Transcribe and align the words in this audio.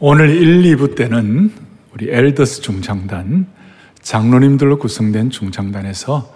오늘 0.00 0.30
1, 0.30 0.76
2부 0.76 0.94
때는 0.94 1.50
우리 1.92 2.08
엘더스 2.08 2.62
중창단, 2.62 3.48
장로님들로 4.00 4.78
구성된 4.78 5.30
중창단에서 5.30 6.32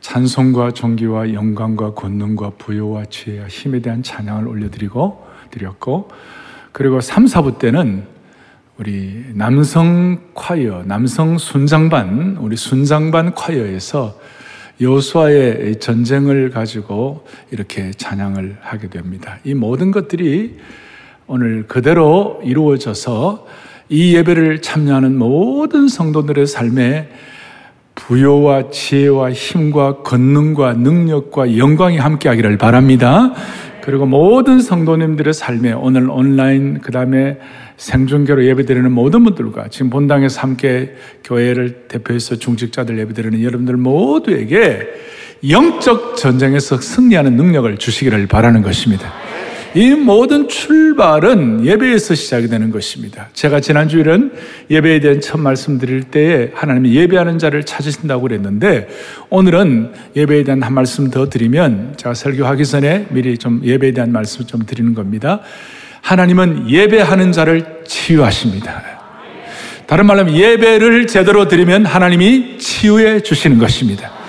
찬송과 0.00 0.70
존귀와 0.70 1.32
영광과 1.32 1.94
권능과 1.94 2.50
부여와 2.50 3.06
지혜와 3.06 3.48
힘에 3.48 3.80
대한 3.80 4.04
찬양을 4.04 4.46
올려드리고 4.46 5.26
드렸고 5.50 6.08
그리고 6.70 7.00
3, 7.00 7.24
4부 7.24 7.58
때는 7.58 8.04
우리 8.78 9.24
남성 9.34 10.20
콰이어, 10.32 10.84
남성 10.86 11.36
순장반, 11.36 12.36
우리 12.38 12.56
순장반 12.56 13.34
콰이어에서 13.34 14.20
여수와의 14.80 15.80
전쟁을 15.80 16.50
가지고 16.50 17.26
이렇게 17.50 17.90
찬양을 17.90 18.58
하게 18.60 18.88
됩니다. 18.88 19.40
이 19.42 19.52
모든 19.52 19.90
것들이 19.90 20.60
오늘 21.26 21.64
그대로 21.66 22.40
이루어져서 22.44 23.46
이 23.88 24.14
예배를 24.14 24.62
참여하는 24.62 25.16
모든 25.16 25.88
성도들의 25.88 26.46
삶에 26.46 27.08
부여와 27.94 28.70
지혜와 28.70 29.32
힘과 29.32 30.02
권능과 30.02 30.74
능력과 30.74 31.56
영광이 31.56 31.98
함께하기를 31.98 32.58
바랍니다. 32.58 33.32
그리고 33.82 34.06
모든 34.06 34.60
성도님들의 34.60 35.32
삶에 35.32 35.72
오늘 35.72 36.10
온라인 36.10 36.80
그 36.80 36.90
다음에 36.90 37.38
생중계로 37.76 38.44
예배드리는 38.46 38.90
모든 38.90 39.24
분들과 39.24 39.68
지금 39.68 39.90
본당에서 39.90 40.40
함께 40.40 40.94
교회를 41.22 41.86
대표해서 41.88 42.36
중직자들 42.36 42.98
예배드리는 42.98 43.42
여러분들 43.42 43.76
모두에게 43.76 44.88
영적 45.48 46.16
전쟁에서 46.16 46.80
승리하는 46.80 47.36
능력을 47.36 47.76
주시기를 47.76 48.26
바라는 48.26 48.62
것입니다. 48.62 49.23
이 49.76 49.90
모든 49.90 50.48
출발은 50.48 51.66
예배에서 51.66 52.14
시작이 52.14 52.46
되는 52.46 52.70
것입니다. 52.70 53.28
제가 53.32 53.58
지난주일은 53.58 54.32
예배에 54.70 55.00
대한 55.00 55.20
첫 55.20 55.38
말씀 55.38 55.78
드릴 55.78 56.04
때에 56.04 56.52
하나님이 56.54 56.94
예배하는 56.94 57.38
자를 57.40 57.64
찾으신다고 57.64 58.22
그랬는데 58.22 58.86
오늘은 59.30 59.90
예배에 60.14 60.44
대한 60.44 60.62
한 60.62 60.72
말씀 60.72 61.10
더 61.10 61.28
드리면 61.28 61.94
제가 61.96 62.14
설교하기 62.14 62.64
전에 62.64 63.06
미리 63.10 63.36
좀 63.36 63.62
예배에 63.64 63.90
대한 63.90 64.12
말씀을 64.12 64.46
좀 64.46 64.64
드리는 64.64 64.94
겁니다. 64.94 65.40
하나님은 66.02 66.70
예배하는 66.70 67.32
자를 67.32 67.82
치유하십니다. 67.84 68.82
다른 69.86 70.06
말로 70.06 70.32
예배를 70.32 71.08
제대로 71.08 71.48
드리면 71.48 71.84
하나님이 71.84 72.58
치유해 72.58 73.20
주시는 73.20 73.58
것입니다. 73.58 74.23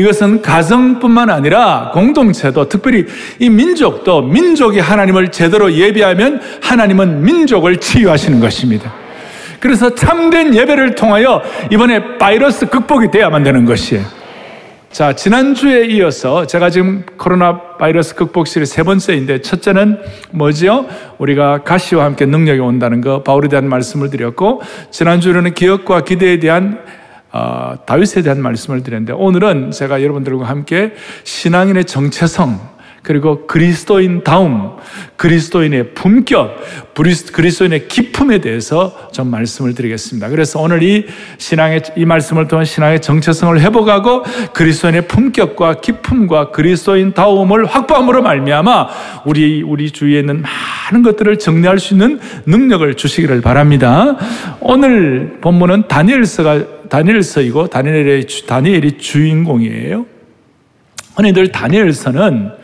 이것은 0.00 0.40
가정뿐만 0.40 1.28
아니라 1.28 1.90
공동체도 1.92 2.68
특별히 2.68 3.04
이 3.38 3.50
민족도 3.50 4.22
민족이 4.22 4.78
하나님을 4.78 5.30
제대로 5.30 5.70
예배하면 5.72 6.40
하나님은 6.62 7.22
민족을 7.22 7.76
치유하시는 7.76 8.40
것입니다. 8.40 8.92
그래서 9.60 9.94
참된 9.94 10.54
예배를 10.54 10.94
통하여 10.94 11.42
이번에 11.70 12.16
바이러스 12.16 12.66
극복이 12.66 13.10
돼야만 13.10 13.42
되는 13.42 13.66
것이에요. 13.66 14.20
자, 14.90 15.12
지난주에 15.12 15.84
이어서 15.86 16.46
제가 16.46 16.70
지금 16.70 17.04
코로나 17.16 17.60
바이러스 17.78 18.14
극복 18.16 18.48
시리즈 18.48 18.72
세 18.72 18.82
번째인데 18.82 19.40
첫째는 19.42 19.98
뭐지요? 20.30 20.86
우리가 21.18 21.62
가시와 21.62 22.04
함께 22.06 22.24
능력이 22.24 22.58
온다는 22.58 23.00
거 23.00 23.22
바울에 23.22 23.48
대한 23.48 23.68
말씀을 23.68 24.10
드렸고 24.10 24.62
지난주에는 24.90 25.54
기억과 25.54 26.02
기대에 26.04 26.40
대한 26.40 26.80
어, 27.32 27.74
다윗에 27.86 28.22
대한 28.22 28.42
말씀을 28.42 28.82
드렸는데 28.82 29.12
오늘은 29.12 29.70
제가 29.70 30.02
여러분들과 30.02 30.48
함께 30.48 30.92
신앙인의 31.24 31.84
정체성 31.84 32.80
그리고 33.02 33.46
그리스도인 33.46 34.24
다움, 34.24 34.76
그리스도인의 35.16 35.94
품격, 35.94 36.58
그리스도인의 36.94 37.88
기품에 37.88 38.42
대해서 38.42 39.08
좀 39.10 39.30
말씀을 39.30 39.74
드리겠습니다. 39.74 40.28
그래서 40.28 40.60
오늘 40.60 40.82
이 40.82 41.06
신앙의 41.38 41.82
이 41.96 42.04
말씀을 42.04 42.46
통한 42.46 42.66
신앙의 42.66 43.00
정체성을 43.00 43.58
회복하고 43.58 44.24
그리스도인의 44.52 45.08
품격과 45.08 45.80
기품과 45.80 46.50
그리스도인 46.50 47.14
다움을 47.14 47.64
확보함으로 47.64 48.22
말미암아 48.22 48.88
우리 49.24 49.62
우리 49.62 49.90
주위에 49.90 50.20
있는 50.20 50.42
많은 50.42 51.02
것들을 51.02 51.38
정리할 51.38 51.78
수 51.78 51.94
있는 51.94 52.20
능력을 52.44 52.94
주시기를 52.94 53.40
바랍니다. 53.40 54.16
오늘 54.60 55.38
본문은 55.40 55.88
다니엘서가 55.88 56.79
다니엘서이고 56.90 57.68
다니엘의 57.68 58.26
다니엘이 58.46 58.98
주인공이에요. 58.98 60.06
흔히들 61.16 61.50
다니엘서는 61.52 62.60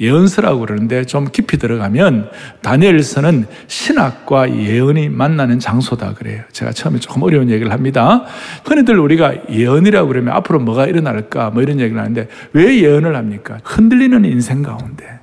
예언서라고 0.00 0.60
그러는데 0.60 1.04
좀 1.04 1.28
깊이 1.30 1.56
들어가면 1.56 2.30
다니엘서는 2.62 3.46
신학과 3.66 4.48
예언이 4.48 5.08
만나는 5.08 5.58
장소다 5.58 6.14
그래요. 6.14 6.42
제가 6.52 6.72
처음에 6.72 7.00
조금 7.00 7.22
어려운 7.22 7.50
얘기를 7.50 7.72
합니다. 7.72 8.24
흔히들 8.64 8.98
우리가 8.98 9.34
예언이라고 9.50 10.08
그러면 10.08 10.34
앞으로 10.34 10.60
뭐가 10.60 10.86
일어날까 10.86 11.50
뭐 11.50 11.62
이런 11.62 11.80
얘기를 11.80 12.00
하는데 12.00 12.28
왜 12.52 12.80
예언을 12.80 13.16
합니까? 13.16 13.58
흔들리는 13.64 14.24
인생 14.24 14.62
가운데 14.62 15.17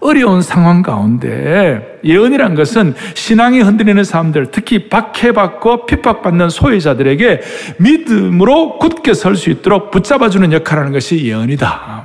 어려운 0.00 0.42
상황 0.42 0.82
가운데 0.82 1.98
예언이란 2.04 2.54
것은 2.54 2.94
신앙이 3.14 3.60
흔들리는 3.60 4.02
사람들, 4.04 4.50
특히 4.50 4.88
박해받고 4.88 5.86
핍박받는 5.86 6.50
소외자들에게 6.50 7.40
믿음으로 7.78 8.78
굳게 8.78 9.14
설 9.14 9.36
수 9.36 9.50
있도록 9.50 9.90
붙잡아주는 9.90 10.52
역할을 10.52 10.80
하는 10.80 10.92
것이 10.92 11.24
예언이다. 11.24 12.04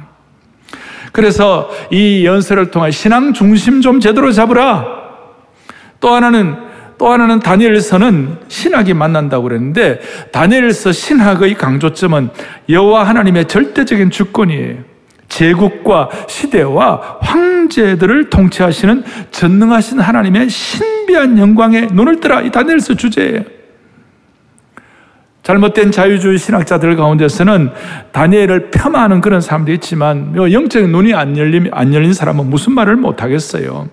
그래서 1.11 1.69
이 1.91 2.25
연설을 2.25 2.71
통해 2.71 2.91
신앙 2.91 3.33
중심 3.33 3.81
좀 3.81 3.99
제대로 3.99 4.31
잡으라. 4.31 4.85
또 5.99 6.13
하나는 6.13 6.55
또 6.97 7.11
하나는 7.11 7.39
다니엘서는 7.39 8.37
신학이 8.47 8.93
만난다고 8.93 9.43
그랬는데 9.43 9.99
다니엘서 10.31 10.91
신학의 10.91 11.55
강조점은 11.55 12.29
여호와 12.69 13.03
하나님의 13.07 13.47
절대적인 13.47 14.11
주권이에요. 14.11 14.92
제국과 15.33 16.09
시대와 16.27 17.19
황제들을 17.21 18.29
통치하시는 18.29 19.03
전능하신 19.31 19.99
하나님의 19.99 20.49
신비한 20.49 21.39
영광에 21.39 21.87
눈을 21.91 22.19
뜨라 22.19 22.41
이 22.41 22.51
다니엘서 22.51 22.95
주제예요. 22.95 23.41
잘못된 25.41 25.91
자유주의 25.91 26.37
신학자들 26.37 26.95
가운데서는 26.95 27.71
다니엘을 28.11 28.69
폄하하는 28.69 29.21
그런 29.21 29.41
사람도 29.41 29.73
있지만 29.73 30.35
영적인 30.35 30.91
눈이 30.91 31.13
안 31.13 31.35
열린, 31.35 31.69
안 31.71 31.93
열린 31.93 32.13
사람은 32.13 32.49
무슨 32.49 32.73
말을 32.73 32.95
못 32.95 33.23
하겠어요. 33.23 33.89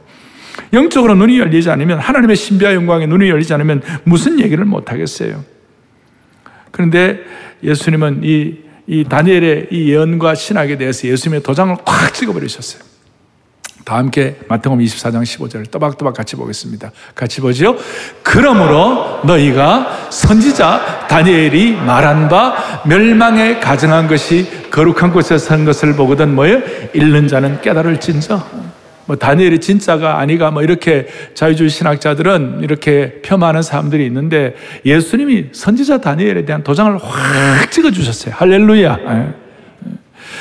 영적으로 0.73 1.15
눈이 1.15 1.39
열리지 1.39 1.71
않으면 1.71 1.99
하나님의 1.99 2.37
신비한 2.37 2.75
영광에 2.75 3.07
눈이 3.07 3.29
열리지 3.31 3.53
않으면 3.55 3.83
무슨 4.05 4.39
얘기를 4.39 4.65
못 4.65 4.93
하겠어요. 4.93 5.43
그런데 6.71 7.21
예수님은 7.65 8.21
이 8.23 8.70
이 8.91 9.05
다니엘의 9.05 9.69
이 9.71 9.93
예언과 9.93 10.35
신학에 10.35 10.77
대해서 10.77 11.07
예수님의 11.07 11.45
도장을 11.45 11.77
꽉 11.85 12.13
찍어버리셨어요. 12.13 12.83
다 13.85 13.97
함께 13.97 14.37
마태복음 14.49 14.85
24장 14.85 15.23
15절을 15.23 15.71
또박또박 15.71 16.13
같이 16.13 16.35
보겠습니다. 16.35 16.91
같이 17.15 17.41
보죠. 17.41 17.77
그러므로 18.25 19.21
너희가 19.23 20.09
선지자 20.11 21.07
다니엘이 21.07 21.77
말한 21.77 22.29
바 22.29 22.83
멸망에 22.85 23.61
가정한 23.61 24.09
것이 24.09 24.49
거룩한 24.73 25.13
곳에 25.13 25.39
선 25.39 25.65
것을 25.65 25.95
보거든 25.95 26.35
뭐예요? 26.35 26.61
잃는 26.93 27.29
자는 27.29 27.61
깨달을진저. 27.61 28.70
뭐 29.11 29.17
다니엘이 29.17 29.59
진짜가 29.59 30.21
아니가 30.21 30.53
뭐 30.53 30.63
이렇게 30.63 31.09
자유주의 31.35 31.69
신학자들은 31.69 32.61
이렇게 32.63 33.21
폄하하는 33.23 33.61
사람들이 33.61 34.07
있는데 34.07 34.55
예수님이 34.87 35.47
선지자 35.51 36.01
다니엘에 36.01 36.45
대한 36.45 36.63
도장을 36.63 36.97
확 36.97 37.73
찍어 37.73 37.91
주셨어요. 37.91 38.33
할렐루야. 38.39 38.99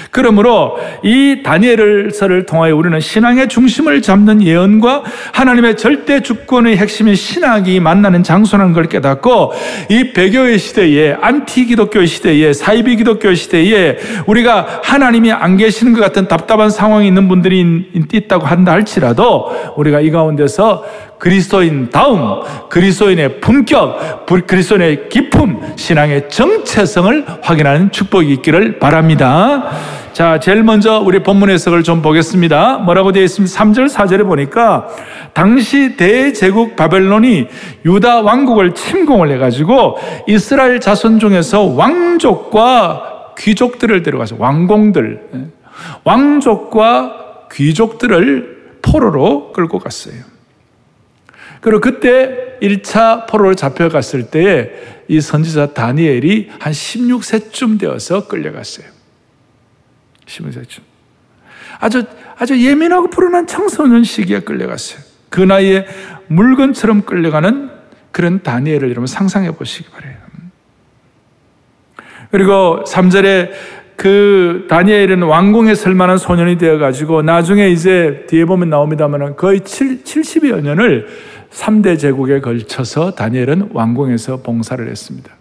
예. 0.09 0.19
그러므로 0.19 0.77
이 1.03 1.41
다니엘서를 1.43 2.45
통하여 2.45 2.75
우리는 2.75 2.99
신앙의 2.99 3.47
중심을 3.47 4.01
잡는 4.01 4.41
예언과 4.41 5.03
하나님의 5.33 5.77
절대 5.77 6.21
주권의 6.21 6.77
핵심인 6.77 7.15
신학이 7.15 7.79
만나는 7.79 8.23
장소라는 8.23 8.73
걸 8.73 8.89
깨닫고 8.89 9.53
이 9.89 10.11
배교의 10.13 10.57
시대에 10.57 11.15
안티 11.21 11.65
기독교 11.65 12.05
시대에 12.05 12.53
사이비 12.53 12.97
기독교 12.97 13.33
시대에 13.33 13.97
우리가 14.25 14.81
하나님이 14.83 15.31
안 15.31 15.57
계시는 15.57 15.93
것 15.93 16.01
같은 16.01 16.27
답답한 16.27 16.69
상황이 16.69 17.07
있는 17.07 17.27
분들이 17.27 17.89
있다고 18.11 18.45
한다 18.45 18.71
할지라도 18.71 19.51
우리가 19.75 20.01
이 20.01 20.11
가운데서 20.11 21.08
그리스도인 21.19 21.89
다움, 21.89 22.41
그리스도인의 22.69 23.41
품격, 23.41 24.25
그리스도인의 24.25 25.09
기품, 25.09 25.61
신앙의 25.75 26.29
정체성을 26.29 27.25
확인하는 27.41 27.91
축복이 27.91 28.31
있기를 28.35 28.79
바랍니다. 28.79 29.69
자, 30.13 30.39
제일 30.39 30.63
먼저 30.63 30.99
우리 30.99 31.21
본문 31.21 31.49
해석을 31.49 31.83
좀 31.83 32.01
보겠습니다. 32.01 32.79
뭐라고 32.79 33.11
되어 33.11 33.23
있습니까? 33.23 33.63
3절, 33.63 33.89
4절에 33.89 34.25
보니까 34.25 34.87
당시 35.33 35.95
대제국 35.97 36.75
바벨론이 36.75 37.47
유다 37.85 38.21
왕국을 38.21 38.73
침공을 38.73 39.31
해가지고 39.33 39.97
이스라엘 40.27 40.79
자손 40.79 41.19
중에서 41.19 41.63
왕족과 41.63 43.33
귀족들을 43.37 44.03
데려가서 44.03 44.37
왕공들, 44.39 45.21
왕족과 46.03 47.47
귀족들을 47.51 48.79
포로로 48.81 49.51
끌고 49.51 49.79
갔어요. 49.79 50.38
그리고 51.61 51.81
그때 51.81 52.57
1차 52.61 53.27
포로를 53.27 53.55
잡혀갔을 53.55 54.29
때에 54.29 54.71
이 55.07 55.19
선지자 55.19 55.73
다니엘이 55.73 56.51
한 56.59 56.71
16세쯤 56.73 57.79
되어서 57.79 58.27
끌려갔어요. 58.27 58.87
16세쯤. 60.25 60.81
아주, 61.79 62.03
아주 62.37 62.63
예민하고 62.63 63.09
불안한 63.09 63.47
청소년 63.47 64.03
시기에 64.03 64.41
끌려갔어요. 64.41 65.01
그 65.29 65.41
나이에 65.41 65.85
물건처럼 66.27 67.03
끌려가는 67.03 67.69
그런 68.11 68.43
다니엘을 68.43 68.89
여러분 68.89 69.07
상상해 69.07 69.51
보시기 69.51 69.89
바래요. 69.89 70.17
그리고 72.31 72.83
3절에 72.85 73.51
그 73.95 74.65
다니엘은 74.69 75.23
왕궁에 75.23 75.75
설 75.75 75.93
만한 75.93 76.17
소년이 76.17 76.57
되어 76.57 76.77
가지고 76.77 77.21
나중에 77.21 77.69
이제 77.69 78.25
뒤에 78.29 78.45
보면 78.45 78.69
나옵니다만 78.69 79.35
거의 79.35 79.61
7, 79.61 80.03
70여 80.03 80.61
년을 80.61 81.07
3대 81.51 81.99
제국에 81.99 82.41
걸쳐서 82.41 83.11
다니엘은 83.15 83.71
왕궁에서 83.73 84.37
봉사를 84.37 84.87
했습니다. 84.87 85.31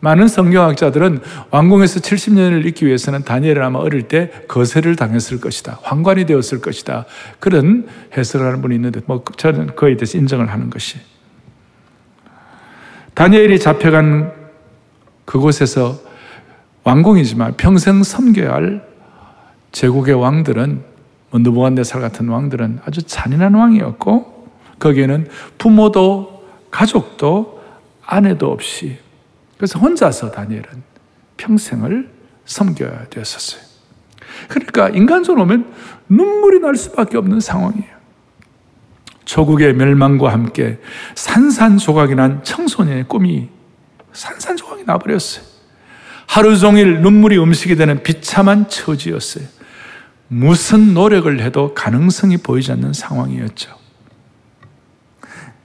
많은 0.00 0.28
성경학자들은 0.28 1.20
왕궁에서 1.50 2.00
70년을 2.00 2.64
있기 2.66 2.86
위해서는 2.86 3.22
다니엘은 3.22 3.62
아마 3.62 3.78
어릴 3.80 4.08
때 4.08 4.30
거세를 4.48 4.96
당했을 4.96 5.40
것이다. 5.40 5.78
황관이 5.82 6.24
되었을 6.24 6.62
것이다. 6.62 7.04
그런 7.38 7.86
해석을 8.16 8.46
하는 8.46 8.62
분이 8.62 8.74
있는데 8.76 9.00
뭐 9.06 9.22
저는 9.36 9.76
그에 9.76 9.96
대해서 9.96 10.16
인정을 10.16 10.50
하는 10.50 10.70
것이. 10.70 10.98
다니엘이 13.12 13.58
잡혀간 13.58 14.32
그곳에서 15.26 16.00
왕궁이지만 16.84 17.54
평생 17.58 18.02
섬겨야 18.02 18.54
할 18.54 18.88
제국의 19.72 20.14
왕들은 20.14 20.82
뭐 21.30 21.40
느부갓네살 21.40 22.00
같은 22.00 22.28
왕들은 22.28 22.80
아주 22.86 23.02
잔인한 23.02 23.54
왕이었고 23.54 24.39
거기에는 24.80 25.28
부모도 25.58 26.44
가족도 26.70 27.62
아내도 28.04 28.50
없이 28.50 28.98
그래서 29.56 29.78
혼자서 29.78 30.32
다니엘은 30.32 30.82
평생을 31.36 32.10
섬겨야 32.46 33.06
되었었어요. 33.10 33.62
그러니까 34.48 34.88
인간적으로 34.88 35.46
보면 35.46 35.72
눈물이 36.08 36.60
날 36.60 36.74
수밖에 36.74 37.16
없는 37.16 37.40
상황이에요. 37.40 38.00
조국의 39.24 39.74
멸망과 39.74 40.32
함께 40.32 40.78
산산조각이 41.14 42.16
난 42.16 42.42
청소년의 42.42 43.04
꿈이 43.06 43.48
산산조각이 44.12 44.84
나버렸어요. 44.84 45.44
하루 46.26 46.56
종일 46.58 47.00
눈물이 47.00 47.38
음식이 47.38 47.76
되는 47.76 48.02
비참한 48.02 48.68
처지였어요. 48.68 49.44
무슨 50.28 50.94
노력을 50.94 51.40
해도 51.40 51.74
가능성이 51.74 52.36
보이지 52.38 52.72
않는 52.72 52.92
상황이었죠. 52.92 53.79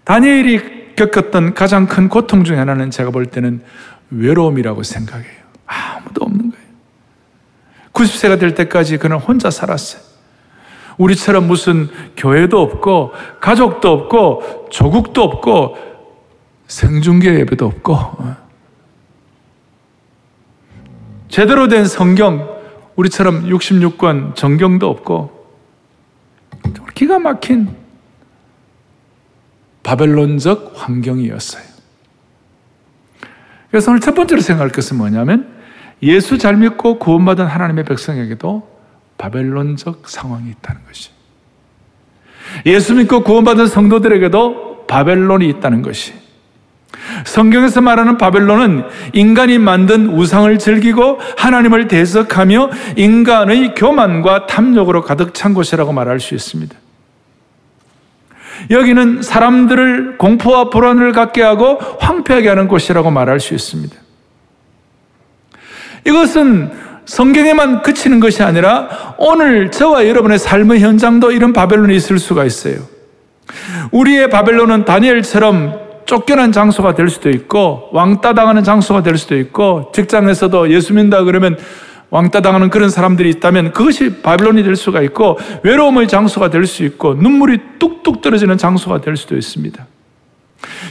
다니엘이 0.05 0.95
겪었던 0.95 1.53
가장 1.53 1.87
큰 1.87 2.07
고통 2.07 2.43
중에 2.43 2.57
하나는 2.57 2.89
제가 2.89 3.11
볼 3.11 3.25
때는 3.25 3.61
외로움이라고 4.11 4.83
생각해요. 4.83 5.45
아무도 5.65 6.23
없는 6.23 6.51
거예요. 6.51 6.65
90세가 7.91 8.39
될 8.39 8.55
때까지 8.55 8.97
그는 8.97 9.17
혼자 9.17 9.49
살았어요. 9.49 10.01
우리처럼 10.97 11.47
무슨 11.47 11.89
교회도 12.15 12.61
없고, 12.61 13.11
가족도 13.41 13.91
없고, 13.91 14.67
조국도 14.71 15.21
없고, 15.23 15.77
생중계 16.67 17.39
예배도 17.39 17.65
없고, 17.65 17.93
어. 17.93 18.37
제대로 21.27 21.67
된 21.67 21.85
성경, 21.85 22.47
우리처럼 22.95 23.49
66권 23.49 24.35
정경도 24.35 24.89
없고, 24.89 25.35
기가 26.93 27.19
막힌 27.19 27.75
바벨론적 29.85 30.73
환경이었어요. 30.75 31.63
그래서 33.69 33.91
오늘 33.91 34.01
첫 34.01 34.15
번째로 34.15 34.41
생각할 34.41 34.71
것은 34.71 34.97
뭐냐면 34.97 35.47
예수 36.01 36.39
잘 36.39 36.57
믿고 36.57 36.97
구원받은 36.97 37.45
하나님의 37.45 37.85
백성에게도 37.85 38.67
바벨론적 39.19 40.09
상황이 40.09 40.49
있다는 40.49 40.81
것이. 40.87 41.11
예수 42.65 42.95
믿고 42.95 43.23
구원받은 43.23 43.67
성도들에게도 43.67 44.87
바벨론이 44.87 45.47
있다는 45.49 45.83
것이. 45.83 46.13
성경에서 47.25 47.81
말하는 47.81 48.17
바벨론은 48.17 48.85
인간이 49.13 49.59
만든 49.59 50.09
우상을 50.09 50.57
즐기고 50.57 51.19
하나님을 51.37 51.87
대적하며 51.87 52.71
인간의 52.95 53.75
교만과 53.75 54.47
탐욕으로 54.47 55.03
가득 55.03 55.35
찬 55.35 55.53
곳이라고 55.53 55.93
말할 55.93 56.19
수 56.19 56.33
있습니다. 56.33 56.75
여기는 58.69 59.21
사람들을 59.21 60.17
공포와 60.17 60.69
불안을 60.69 61.11
갖게 61.11 61.41
하고 61.41 61.77
황폐하게 61.99 62.49
하는 62.49 62.67
곳이라고 62.67 63.11
말할 63.11 63.39
수 63.39 63.53
있습니다. 63.53 63.95
이것은 66.05 66.71
성경에만 67.05 67.81
그치는 67.83 68.19
것이 68.19 68.43
아니라 68.43 69.15
오늘 69.17 69.71
저와 69.71 70.07
여러분의 70.07 70.39
삶의 70.39 70.79
현장도 70.79 71.31
이런 71.31 71.53
바벨론이 71.53 71.95
있을 71.95 72.19
수가 72.19 72.45
있어요. 72.45 72.77
우리의 73.91 74.29
바벨론은 74.29 74.85
다니엘처럼 74.85 75.85
쫓겨난 76.05 76.51
장소가 76.51 76.93
될 76.93 77.09
수도 77.09 77.29
있고 77.29 77.89
왕따 77.91 78.33
당하는 78.33 78.63
장소가 78.63 79.03
될 79.03 79.17
수도 79.17 79.37
있고 79.37 79.91
직장에서도 79.93 80.71
예수 80.71 80.93
믿다 80.93 81.23
그러면 81.23 81.57
왕따 82.09 82.41
당하는 82.41 82.69
그런 82.69 82.89
사람들이 82.89 83.29
있다면 83.31 83.73
그것이 83.73 84.21
바빌론이 84.21 84.63
될 84.63 84.75
수가 84.75 85.01
있고 85.01 85.37
외로움의 85.63 86.07
장소가 86.07 86.49
될 86.49 86.65
수 86.65 86.83
있고 86.83 87.13
눈물이 87.15 87.59
뚝뚝 87.79 88.21
떨어지는 88.21 88.57
장소가 88.57 89.01
될 89.01 89.17
수도 89.17 89.35
있습니다. 89.35 89.85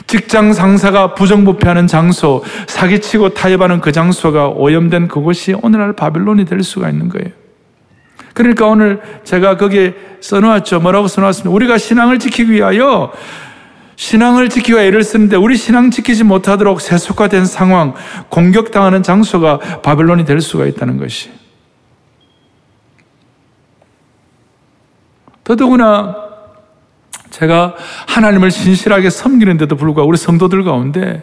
직장 0.07 0.53
상사가 0.53 1.15
부정부패하는 1.15 1.87
장소, 1.87 2.45
사기치고 2.69 3.31
타협하는 3.31 3.81
그 3.81 3.91
장소가 3.91 4.49
오염된 4.49 5.09
그곳이 5.09 5.55
오늘날 5.63 5.95
바빌론이 5.95 6.45
될 6.45 6.63
수가 6.63 6.91
있는 6.91 7.09
거예요. 7.09 7.31
그러니까 8.35 8.67
오늘 8.67 9.01
제가 9.25 9.57
거기에 9.57 9.95
써놓았죠. 10.21 10.81
뭐라고 10.81 11.09
써놨습니까? 11.09 11.55
우리가 11.55 11.79
신앙을 11.79 12.19
지키기 12.19 12.53
위하여 12.53 13.13
신앙을 13.97 14.49
지키고 14.49 14.79
애를 14.79 15.05
쓰는데 15.05 15.37
우리 15.37 15.57
신앙 15.57 15.91
지키지 15.91 16.25
못하도록 16.25 16.81
세속화된 16.81 17.47
상황, 17.47 17.95
공격당하는 18.29 19.03
장소가 19.03 19.59
바벨론이 19.83 20.25
될 20.25 20.41
수가 20.41 20.67
있다는 20.67 20.99
것이. 20.99 21.31
더더구나 25.45 26.17
제가 27.31 27.75
하나님을 28.09 28.51
신실하게 28.51 29.11
섬기는데도 29.11 29.77
불구하고 29.77 30.09
우리 30.09 30.17
성도들 30.17 30.65
가운데 30.65 31.23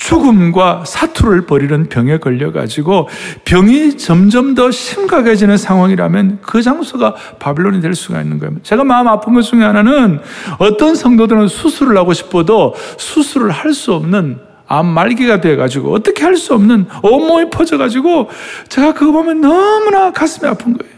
죽음과 0.00 0.84
사투를 0.86 1.42
벌이는 1.42 1.90
병에 1.90 2.16
걸려가지고 2.18 3.08
병이 3.44 3.98
점점 3.98 4.54
더 4.54 4.70
심각해지는 4.70 5.58
상황이라면 5.58 6.38
그 6.40 6.62
장소가 6.62 7.14
바빌론이 7.38 7.82
될 7.82 7.94
수가 7.94 8.22
있는 8.22 8.38
거예요. 8.38 8.56
제가 8.62 8.82
마음 8.82 9.06
아픈 9.08 9.34
것 9.34 9.42
중에 9.42 9.62
하나는 9.62 10.20
어떤 10.58 10.94
성도들은 10.94 11.48
수술을 11.48 11.98
하고 11.98 12.14
싶어도 12.14 12.74
수술을 12.96 13.50
할 13.50 13.70
수 13.70 13.92
없는 13.94 14.40
암 14.66 14.86
말기가 14.86 15.40
돼가지고 15.40 15.92
어떻게 15.92 16.24
할 16.24 16.36
수 16.36 16.54
없는 16.54 16.86
온몸이 17.02 17.50
퍼져가지고 17.50 18.30
제가 18.68 18.94
그거 18.94 19.12
보면 19.12 19.40
너무나 19.40 20.10
가슴이 20.10 20.48
아픈 20.48 20.76
거예요. 20.76 20.92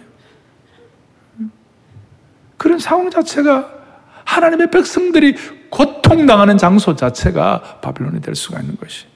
그런 2.57 2.79
상황 2.79 3.11
자체가 3.11 3.69
하나님의 4.25 4.71
백성들이 4.71 5.35
고통당하는 5.73 6.59
장소 6.59 6.95
자체가 6.95 7.79
바벨론이 7.81 8.21
될 8.21 8.35
수가 8.35 8.61
있는 8.61 8.77
것이. 8.77 9.07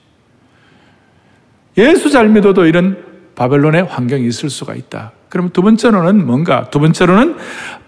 예수 1.77 2.11
잘 2.11 2.31
믿어도 2.31 2.65
이런 2.65 3.05
바벨론의 3.35 3.85
환경이 3.85 4.27
있을 4.27 4.49
수가 4.49 4.75
있다. 4.75 5.13
그럼 5.29 5.51
두 5.53 5.61
번째로는 5.61 6.27
뭔가? 6.27 6.71
두 6.71 6.81
번째로는 6.81 7.37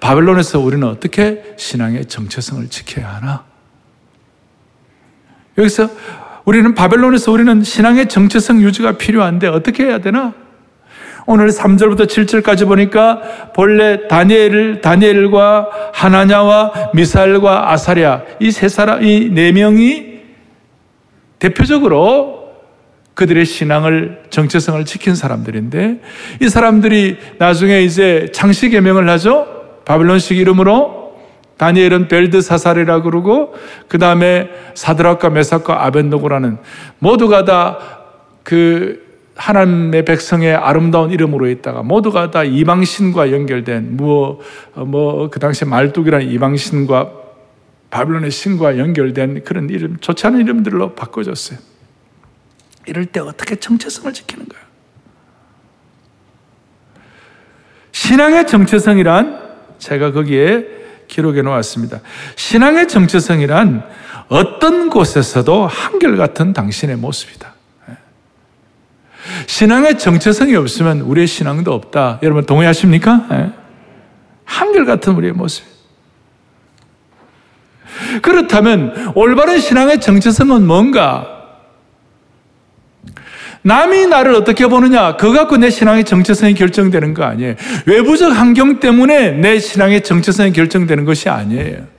바벨론에서 0.00 0.60
우리는 0.60 0.86
어떻게 0.86 1.54
신앙의 1.56 2.06
정체성을 2.06 2.68
지켜야 2.68 3.08
하나? 3.14 3.44
여기서 5.56 5.88
우리는 6.44 6.74
바벨론에서 6.74 7.32
우리는 7.32 7.62
신앙의 7.62 8.10
정체성 8.10 8.60
유지가 8.60 8.98
필요한데 8.98 9.48
어떻게 9.48 9.86
해야 9.86 9.98
되나? 9.98 10.34
오늘 11.30 11.48
3절부터 11.48 12.06
7절까지 12.06 12.66
보니까 12.66 13.20
본래 13.54 14.08
다니엘을 14.08 14.80
다니엘과 14.80 15.68
하나냐와 15.92 16.72
미사엘과 16.94 17.70
아사랴 17.70 18.22
이 18.40 18.50
세 18.50 18.66
사람 18.70 19.04
이 19.04 19.28
네 19.28 19.52
명이 19.52 20.20
대표적으로 21.38 22.48
그들의 23.12 23.44
신앙을 23.44 24.22
정체성을 24.30 24.82
지킨 24.86 25.14
사람들인데 25.14 26.00
이 26.40 26.48
사람들이 26.48 27.18
나중에 27.36 27.82
이제 27.82 28.30
창시 28.32 28.70
개명을 28.70 29.06
하죠. 29.10 29.46
바빌론식 29.84 30.38
이름으로 30.38 31.14
다니엘은 31.58 32.08
벨드사살이라 32.08 33.02
그러고 33.02 33.52
그 33.88 33.98
다음에 33.98 34.48
사드락과 34.74 35.28
메삭과 35.28 35.84
아벤노고라는 35.84 36.56
모두가 37.00 37.44
다 37.44 37.98
그 38.48 39.07
하나님의 39.38 40.04
백성의 40.04 40.54
아름다운 40.54 41.10
이름으로 41.12 41.48
있다가 41.48 41.82
모두가 41.82 42.30
다 42.30 42.44
이방신과 42.44 43.32
연결된 43.32 43.96
뭐 43.96 44.40
뭐 44.74 45.30
그 45.30 45.38
당시 45.40 45.64
말뚝이라는 45.64 46.28
이방신과 46.28 47.12
바빌론의 47.90 48.30
신과 48.30 48.78
연결된 48.78 49.44
그런 49.44 49.70
이름, 49.70 49.96
좋지 49.98 50.26
않은 50.26 50.40
이름들로 50.40 50.94
바꿔줬어요. 50.94 51.58
이럴 52.86 53.06
때 53.06 53.20
어떻게 53.20 53.56
정체성을 53.56 54.12
지키는 54.12 54.46
거야? 54.46 54.60
신앙의 57.92 58.46
정체성이란 58.46 59.48
제가 59.78 60.12
거기에 60.12 60.66
기록해 61.08 61.42
놓았습니다. 61.42 62.00
신앙의 62.36 62.88
정체성이란 62.88 63.82
어떤 64.28 64.90
곳에서도 64.90 65.66
한결같은 65.66 66.52
당신의 66.52 66.96
모습이다. 66.96 67.47
신앙의 69.46 69.98
정체성이 69.98 70.54
없으면 70.56 71.00
우리의 71.00 71.26
신앙도 71.26 71.72
없다. 71.72 72.18
여러분 72.22 72.44
동의하십니까? 72.44 73.26
예. 73.32 73.50
한결같은 74.44 75.14
우리의 75.14 75.32
모습. 75.32 75.64
그렇다면 78.22 79.12
올바른 79.14 79.58
신앙의 79.58 80.00
정체성은 80.00 80.66
뭔가? 80.66 81.38
남이 83.62 84.06
나를 84.06 84.34
어떻게 84.34 84.66
보느냐, 84.66 85.16
그거 85.16 85.32
갖고 85.32 85.56
내 85.56 85.68
신앙의 85.68 86.04
정체성이 86.04 86.54
결정되는 86.54 87.12
거 87.12 87.24
아니에요. 87.24 87.54
외부적 87.86 88.32
환경 88.32 88.80
때문에 88.80 89.32
내 89.32 89.58
신앙의 89.58 90.02
정체성이 90.02 90.52
결정되는 90.52 91.04
것이 91.04 91.28
아니에요. 91.28 91.97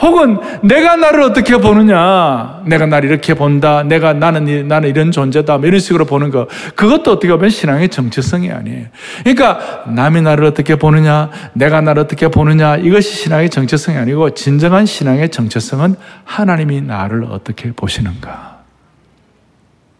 혹은 0.00 0.38
내가 0.62 0.96
나를 0.96 1.22
어떻게 1.22 1.56
보느냐, 1.58 2.62
내가 2.66 2.86
나를 2.86 3.10
이렇게 3.10 3.34
본다, 3.34 3.82
내가 3.82 4.12
나는 4.12 4.66
나는 4.66 4.88
이런 4.88 5.12
존재다, 5.12 5.58
뭐 5.58 5.66
이런 5.66 5.78
식으로 5.78 6.06
보는 6.06 6.30
거, 6.30 6.48
그것도 6.74 7.12
어떻게 7.12 7.28
보면 7.28 7.50
신앙의 7.50 7.88
정체성이 7.90 8.50
아니에요. 8.50 8.86
그러니까 9.20 9.84
남이 9.88 10.22
나를 10.22 10.44
어떻게 10.44 10.76
보느냐, 10.76 11.30
내가 11.52 11.80
나를 11.80 12.02
어떻게 12.02 12.28
보느냐, 12.28 12.76
이것이 12.76 13.14
신앙의 13.14 13.50
정체성이 13.50 13.98
아니고 13.98 14.30
진정한 14.30 14.86
신앙의 14.86 15.28
정체성은 15.28 15.96
하나님이 16.24 16.80
나를 16.80 17.24
어떻게 17.24 17.72
보시는가. 17.72 18.62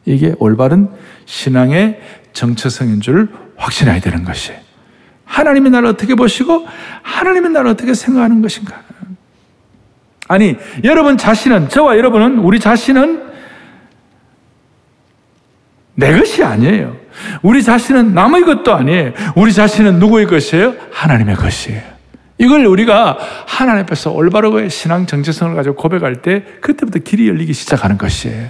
이게 0.04 0.34
올바른 0.38 0.88
신앙의 1.26 2.00
정체성인 2.32 3.00
줄 3.00 3.28
확신해야 3.56 4.00
되는 4.00 4.24
것이. 4.24 4.52
하나님이 5.24 5.70
나를 5.70 5.88
어떻게 5.88 6.14
보시고 6.14 6.66
하나님이 7.02 7.50
나를 7.50 7.70
어떻게 7.70 7.94
생각하는 7.94 8.42
것인가. 8.42 8.82
아니, 10.32 10.56
여러분 10.82 11.18
자신은, 11.18 11.68
저와 11.68 11.98
여러분은, 11.98 12.38
우리 12.38 12.58
자신은 12.58 13.22
내 15.94 16.18
것이 16.18 16.42
아니에요. 16.42 16.96
우리 17.42 17.62
자신은 17.62 18.14
남의 18.14 18.42
것도 18.42 18.72
아니에요. 18.72 19.12
우리 19.36 19.52
자신은 19.52 19.98
누구의 19.98 20.26
것이에요? 20.26 20.74
하나님의 20.90 21.36
것이에요. 21.36 21.82
이걸 22.38 22.64
우리가 22.64 23.18
하나님 23.46 23.82
앞에서 23.82 24.10
올바르고 24.10 24.70
신앙 24.70 25.04
정체성을 25.04 25.54
가지고 25.54 25.76
고백할 25.76 26.22
때 26.22 26.44
그때부터 26.62 27.00
길이 27.00 27.28
열리기 27.28 27.52
시작하는 27.52 27.98
것이에요. 27.98 28.48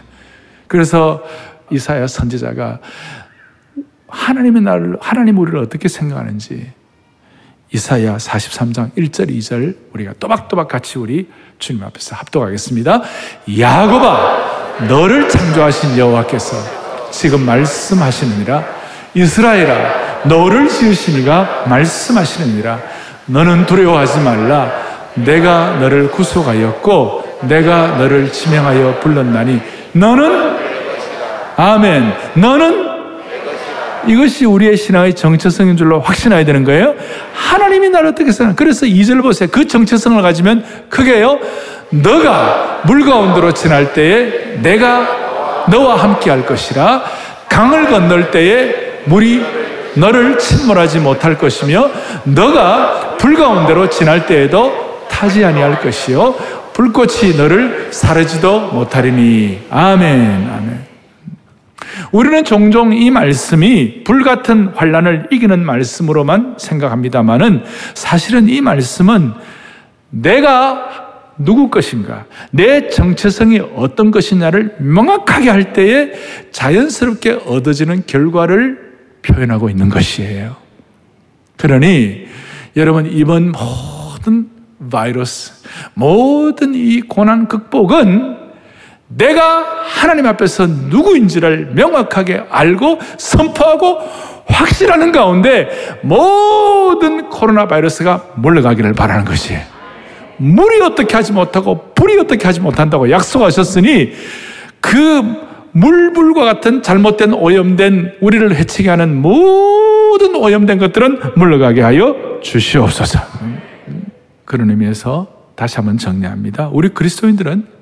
그래서 0.68 1.24
이사야 1.72 2.06
선지자가 2.06 2.78
하나님의 4.06 4.62
나를, 4.62 4.96
하나님 5.00 5.38
우리를 5.38 5.58
어떻게 5.58 5.88
생각하는지 5.88 6.70
이사야 7.72 8.18
43장 8.18 8.94
1절, 8.94 9.30
2절 9.30 9.76
우리가 9.94 10.12
또박또박 10.20 10.68
같이 10.68 10.98
우리 10.98 11.28
주님 11.58 11.82
앞에서 11.84 12.14
합독하겠습니다. 12.16 13.02
야곱아, 13.58 14.86
너를 14.88 15.28
창조하신 15.28 15.96
여호와께서 15.96 16.56
지금 17.10 17.46
말씀하시느니라. 17.46 18.64
이스라엘아, 19.14 20.24
너를 20.24 20.68
지으시니가 20.68 21.64
말씀하시느니라. 21.66 22.78
너는 23.26 23.66
두려워하지 23.66 24.20
말라. 24.20 24.70
내가 25.14 25.76
너를 25.76 26.10
구속하였고 26.10 27.38
내가 27.42 27.98
너를 27.98 28.32
지명하여 28.32 29.00
불렀나니 29.00 29.60
너는 29.92 30.56
아멘 31.56 32.12
너는 32.34 32.91
이것이 34.06 34.44
우리의 34.44 34.76
신앙의 34.76 35.14
정체성인 35.14 35.76
줄로 35.76 36.00
확신해야 36.00 36.44
되는 36.44 36.64
거예요. 36.64 36.94
하나님이 37.34 37.90
나를 37.90 38.08
어떻게 38.08 38.32
생각 38.32 38.56
그래서 38.56 38.86
2절 38.86 39.22
보세요. 39.22 39.48
그 39.50 39.66
정체성을 39.66 40.20
가지면 40.22 40.64
크게요. 40.88 41.38
너가 41.90 42.82
물 42.86 43.04
가운데로 43.04 43.52
지날 43.52 43.92
때에 43.92 44.58
내가 44.62 45.66
너와 45.70 45.96
함께 45.96 46.30
할 46.30 46.46
것이라 46.46 47.04
강을 47.48 47.86
건널 47.86 48.30
때에 48.30 49.02
물이 49.04 49.44
너를 49.94 50.38
침몰하지 50.38 51.00
못할 51.00 51.36
것이며 51.36 51.90
너가 52.24 53.16
불 53.18 53.36
가운데로 53.36 53.90
지날 53.90 54.26
때에도 54.26 55.06
타지 55.08 55.44
아니할 55.44 55.80
것이요 55.80 56.34
불꽃이 56.72 57.36
너를 57.36 57.88
사르지도 57.90 58.70
못하리니 58.72 59.66
아멘 59.70 60.50
아멘 60.50 60.91
우리는 62.12 62.44
종종 62.44 62.92
이 62.92 63.10
말씀이 63.10 64.04
불같은 64.04 64.68
환란을 64.74 65.28
이기는 65.32 65.64
말씀으로만 65.64 66.56
생각합니다만은 66.58 67.64
사실은 67.94 68.48
이 68.48 68.60
말씀은 68.60 69.32
내가 70.10 71.10
누구 71.38 71.70
것인가, 71.70 72.26
내 72.50 72.88
정체성이 72.88 73.60
어떤 73.74 74.10
것이냐를 74.10 74.76
명확하게 74.78 75.48
할 75.48 75.72
때에 75.72 76.12
자연스럽게 76.50 77.40
얻어지는 77.46 78.04
결과를 78.06 78.92
표현하고 79.22 79.70
있는 79.70 79.88
것이에요. 79.88 80.56
그러니 81.56 82.26
여러분 82.76 83.06
이번 83.06 83.52
모든 83.52 84.50
바이러스, 84.90 85.66
모든 85.94 86.74
이 86.74 87.00
고난 87.00 87.48
극복은 87.48 88.41
내가 89.16 89.64
하나님 89.84 90.26
앞에서 90.26 90.66
누구인지를 90.66 91.72
명확하게 91.74 92.44
알고 92.50 92.98
선포하고 93.18 93.98
확실하는 94.46 95.12
가운데 95.12 95.98
모든 96.02 97.28
코로나 97.28 97.66
바이러스가 97.66 98.26
물러가기를 98.36 98.92
바라는 98.94 99.24
것이에요. 99.24 99.60
물이 100.38 100.82
어떻게 100.82 101.14
하지 101.14 101.32
못하고 101.32 101.92
불이 101.94 102.18
어떻게 102.18 102.46
하지 102.46 102.60
못한다고 102.60 103.10
약속하셨으니 103.10 104.12
그 104.80 105.22
물불과 105.72 106.44
같은 106.44 106.82
잘못된 106.82 107.32
오염된 107.32 108.14
우리를 108.20 108.54
해치게 108.54 108.90
하는 108.90 109.20
모든 109.20 110.34
오염된 110.34 110.78
것들은 110.78 111.20
물러가게 111.36 111.80
하여 111.80 112.40
주시옵소서. 112.42 113.20
그런 114.44 114.70
의미에서 114.70 115.28
다시 115.54 115.76
한번 115.76 115.96
정리합니다. 115.96 116.68
우리 116.72 116.88
그리스도인들은 116.90 117.81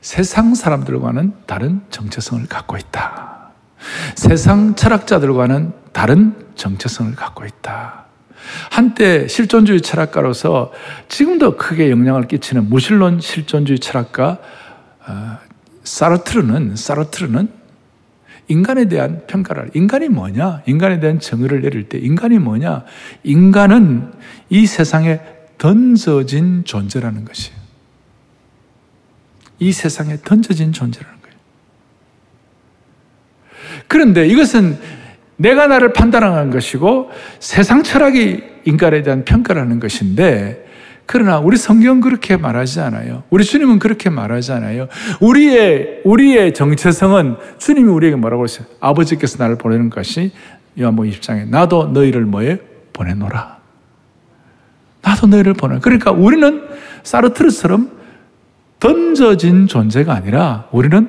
세상 0.00 0.54
사람들과는 0.54 1.32
다른 1.46 1.80
정체성을 1.90 2.46
갖고 2.46 2.76
있다. 2.76 3.50
세상 4.14 4.74
철학자들과는 4.74 5.72
다른 5.92 6.34
정체성을 6.54 7.14
갖고 7.14 7.44
있다. 7.44 8.04
한때 8.70 9.26
실존주의 9.28 9.80
철학가로서 9.80 10.72
지금도 11.08 11.56
크게 11.56 11.90
영향을 11.90 12.28
끼치는 12.28 12.68
무신론 12.68 13.20
실존주의 13.20 13.78
철학가 13.78 14.38
어, 15.06 15.38
사르트르는 15.84 16.76
사르트르는 16.76 17.48
인간에 18.48 18.86
대한 18.86 19.22
평가를 19.26 19.70
인간이 19.74 20.08
뭐냐? 20.08 20.62
인간에 20.66 21.00
대한 21.00 21.20
정의를 21.20 21.60
내릴 21.60 21.88
때 21.88 21.98
인간이 21.98 22.38
뭐냐? 22.38 22.84
인간은 23.22 24.12
이 24.48 24.66
세상에 24.66 25.20
던져진 25.58 26.64
존재라는 26.64 27.24
것이에요. 27.24 27.57
이 29.58 29.72
세상에 29.72 30.16
던져진 30.24 30.72
존재라는 30.72 31.18
거예요. 31.20 31.36
그런데 33.88 34.26
이것은 34.26 34.78
내가 35.36 35.66
나를 35.66 35.92
판단하는 35.92 36.50
것이고 36.50 37.10
세상 37.38 37.82
철학이 37.82 38.42
인간에 38.64 39.02
대한 39.02 39.24
평가라는 39.24 39.80
것인데 39.80 40.66
그러나 41.06 41.38
우리 41.38 41.56
성경 41.56 42.00
그렇게 42.02 42.36
말하지 42.36 42.80
않아요. 42.80 43.22
우리 43.30 43.42
주님은 43.42 43.78
그렇게 43.78 44.10
말하지 44.10 44.52
않아요. 44.52 44.88
우리의 45.20 46.02
우리의 46.04 46.52
정체성은 46.52 47.36
주님이 47.56 47.88
우리에게 47.88 48.16
뭐라고 48.16 48.44
했어요? 48.44 48.66
아버지께서 48.78 49.42
나를 49.42 49.56
보내는 49.56 49.88
것이 49.88 50.32
요한복음 50.78 51.10
20장에 51.10 51.48
나도 51.48 51.86
너희를 51.92 52.26
뭐에 52.26 52.58
보내노라. 52.92 53.58
나도 55.00 55.28
너희를 55.28 55.54
보내. 55.54 55.78
그러니까 55.78 56.10
우리는 56.10 56.68
사르트르처럼 57.04 57.97
던져진 58.80 59.66
존재가 59.66 60.14
아니라 60.14 60.68
우리는 60.70 61.08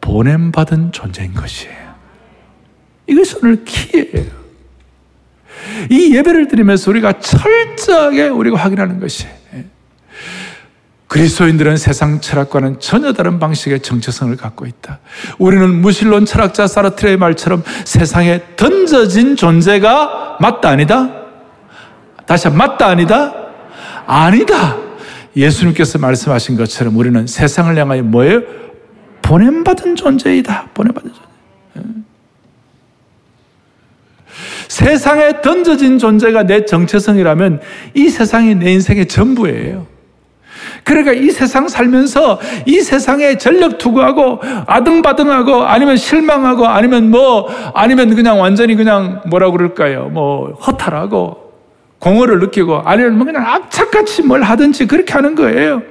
보냄받은 0.00 0.92
존재인 0.92 1.34
것이에요. 1.34 1.90
이것이 3.06 3.36
오늘 3.42 3.64
키예요. 3.64 4.40
이 5.90 6.14
예배를 6.14 6.48
드리면서 6.48 6.90
우리가 6.90 7.20
철저하게 7.20 8.28
우리가 8.28 8.56
확인하는 8.56 9.00
것이 9.00 9.26
그리스도인들은 11.08 11.76
세상 11.76 12.20
철학과는 12.20 12.78
전혀 12.78 13.12
다른 13.12 13.40
방식의 13.40 13.80
정체성을 13.80 14.36
갖고 14.36 14.64
있다. 14.64 15.00
우리는 15.38 15.80
무신론 15.80 16.24
철학자 16.24 16.68
사르트레의 16.68 17.16
말처럼 17.16 17.64
세상에 17.84 18.40
던져진 18.54 19.34
존재가 19.34 20.38
맞다 20.40 20.68
아니다? 20.68 21.10
다시 22.26 22.48
맞다 22.48 22.86
아니다? 22.86 23.34
아니다. 24.06 24.89
예수님께서 25.36 25.98
말씀하신 25.98 26.56
것처럼 26.56 26.96
우리는 26.96 27.26
세상을 27.26 27.76
향하여 27.76 28.02
뭐예요? 28.02 28.42
보냄받은 29.22 29.96
존재이다. 29.96 30.70
보냄받은 30.74 31.12
존재. 31.12 31.28
예. 31.76 31.82
세상에 34.68 35.40
던져진 35.40 35.98
존재가 35.98 36.44
내 36.44 36.64
정체성이라면 36.64 37.60
이 37.94 38.08
세상이 38.08 38.56
내 38.56 38.72
인생의 38.72 39.06
전부예요. 39.06 39.86
그러니까 40.84 41.12
이 41.12 41.30
세상 41.30 41.68
살면서 41.68 42.40
이 42.66 42.80
세상에 42.80 43.38
전력 43.38 43.78
투구하고 43.78 44.40
아등바등하고 44.66 45.64
아니면 45.64 45.96
실망하고 45.96 46.66
아니면 46.66 47.10
뭐 47.10 47.48
아니면 47.74 48.14
그냥 48.14 48.40
완전히 48.40 48.74
그냥 48.74 49.22
뭐라 49.26 49.50
그럴까요? 49.50 50.08
뭐 50.08 50.52
허탈하고 50.54 51.49
공허를 52.00 52.40
느끼고 52.40 52.82
아니면 52.84 53.16
뭐 53.16 53.24
그냥 53.24 53.46
악착같이 53.46 54.22
뭘 54.22 54.42
하든지 54.42 54.86
그렇게 54.86 55.12
하는 55.12 55.36
거예요. 55.36 55.82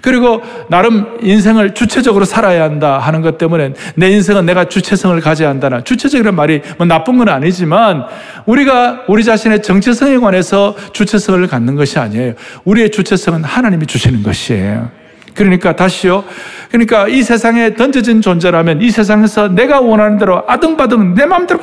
그리고 0.00 0.42
나름 0.68 1.18
인생을 1.22 1.74
주체적으로 1.74 2.24
살아야 2.24 2.64
한다 2.64 2.98
하는 2.98 3.20
것 3.20 3.36
때문에 3.38 3.74
내 3.94 4.10
인생은 4.10 4.46
내가 4.46 4.64
주체성을 4.64 5.20
가져야 5.20 5.48
한다나 5.48 5.82
주체적이라는 5.82 6.34
말이 6.34 6.62
뭐 6.78 6.86
나쁜 6.86 7.18
건 7.18 7.28
아니지만 7.28 8.04
우리가 8.46 9.02
우리 9.08 9.22
자신의 9.24 9.62
정체성에 9.62 10.18
관해서 10.18 10.74
주체성을 10.92 11.46
갖는 11.46 11.76
것이 11.76 11.98
아니에요. 11.98 12.34
우리의 12.64 12.90
주체성은 12.90 13.44
하나님이 13.44 13.86
주시는 13.86 14.22
것이에요. 14.22 14.90
그러니까 15.34 15.74
다시요. 15.74 16.24
그러니까 16.70 17.08
이 17.08 17.22
세상에 17.22 17.74
던져진 17.74 18.20
존재라면 18.20 18.82
이 18.82 18.90
세상에서 18.90 19.48
내가 19.48 19.80
원하는 19.80 20.18
대로 20.18 20.42
아등바등 20.46 21.14
내 21.14 21.26
마음대로 21.26 21.60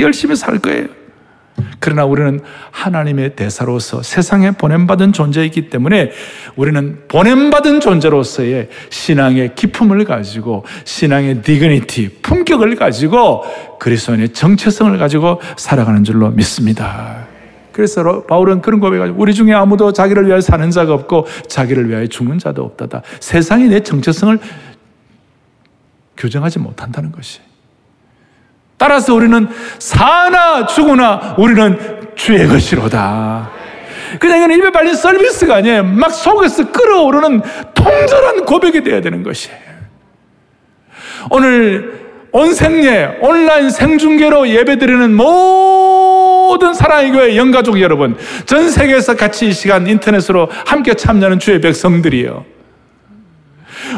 열심히 0.00 0.36
살 0.36 0.58
거예요. 0.58 1.03
그러나 1.84 2.06
우리는 2.06 2.40
하나님의 2.70 3.36
대사로서 3.36 4.02
세상에 4.02 4.52
보냄받은 4.52 5.12
존재이기 5.12 5.68
때문에 5.68 6.12
우리는 6.56 7.02
보냄받은 7.08 7.80
존재로서의 7.80 8.70
신앙의 8.88 9.54
기품을 9.54 10.06
가지고 10.06 10.64
신앙의 10.84 11.42
디그니티, 11.42 12.20
품격을 12.22 12.76
가지고 12.76 13.44
그리스도인의 13.78 14.30
정체성을 14.30 14.96
가지고 14.96 15.42
살아가는 15.58 16.04
줄로 16.04 16.30
믿습니다. 16.30 17.26
그래서 17.70 18.22
바울은 18.22 18.62
그런 18.62 18.80
고백하죠. 18.80 19.14
우리 19.18 19.34
중에 19.34 19.52
아무도 19.52 19.92
자기를 19.92 20.24
위하여 20.26 20.40
사는 20.40 20.70
자가 20.70 20.94
없고 20.94 21.26
자기를 21.48 21.90
위하여 21.90 22.06
죽는 22.06 22.38
자도 22.38 22.64
없다다. 22.64 23.02
세상이 23.20 23.64
내 23.64 23.80
정체성을 23.80 24.38
교정하지 26.16 26.60
못한다는 26.60 27.12
것이. 27.12 27.40
따라서 28.84 29.14
우리는 29.14 29.48
사나 29.78 30.66
죽으나 30.66 31.36
우리는 31.38 31.78
주의 32.14 32.46
것이로다. 32.46 33.50
그냥 34.20 34.36
이건 34.36 34.52
입에 34.52 34.70
발린 34.72 34.94
서비스가 34.94 35.54
아니에요. 35.56 35.84
막 35.84 36.10
속에서 36.10 36.70
끓어오르는 36.70 37.40
통절한 37.72 38.44
고백이 38.44 38.82
되어야 38.82 39.00
되는 39.00 39.22
것이에요. 39.22 39.56
오늘 41.30 42.04
온 42.30 42.52
생례, 42.52 43.16
온라인 43.22 43.70
생중계로 43.70 44.48
예배드리는 44.48 45.14
모든 45.14 46.74
사랑의 46.74 47.12
교회 47.12 47.36
영가족 47.38 47.80
여러분, 47.80 48.18
전 48.44 48.68
세계에서 48.68 49.16
같이 49.16 49.48
이 49.48 49.52
시간 49.52 49.86
인터넷으로 49.86 50.50
함께 50.66 50.92
참여하는 50.92 51.38
주의 51.38 51.58
백성들이요. 51.62 52.44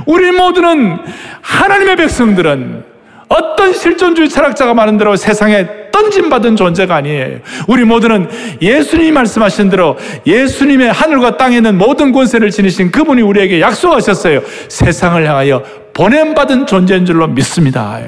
우리 0.06 0.30
모두는 0.30 0.98
하나님의 1.42 1.96
백성들은 1.96 2.95
어떤 3.28 3.72
실존주의 3.72 4.28
철학자가 4.28 4.74
말한 4.74 4.98
대로 4.98 5.16
세상에 5.16 5.66
던짐받은 5.90 6.56
존재가 6.56 6.94
아니에요. 6.94 7.38
우리 7.68 7.84
모두는 7.84 8.28
예수님이 8.60 9.12
말씀하신 9.12 9.70
대로 9.70 9.96
예수님의 10.26 10.92
하늘과 10.92 11.36
땅에 11.36 11.56
있는 11.56 11.78
모든 11.78 12.12
권세를 12.12 12.50
지니신 12.50 12.90
그분이 12.90 13.22
우리에게 13.22 13.60
약속하셨어요. 13.60 14.42
세상을 14.68 15.26
향하여 15.26 15.62
보냄받은 15.94 16.66
존재인 16.66 17.06
줄로 17.06 17.26
믿습니다. 17.26 18.00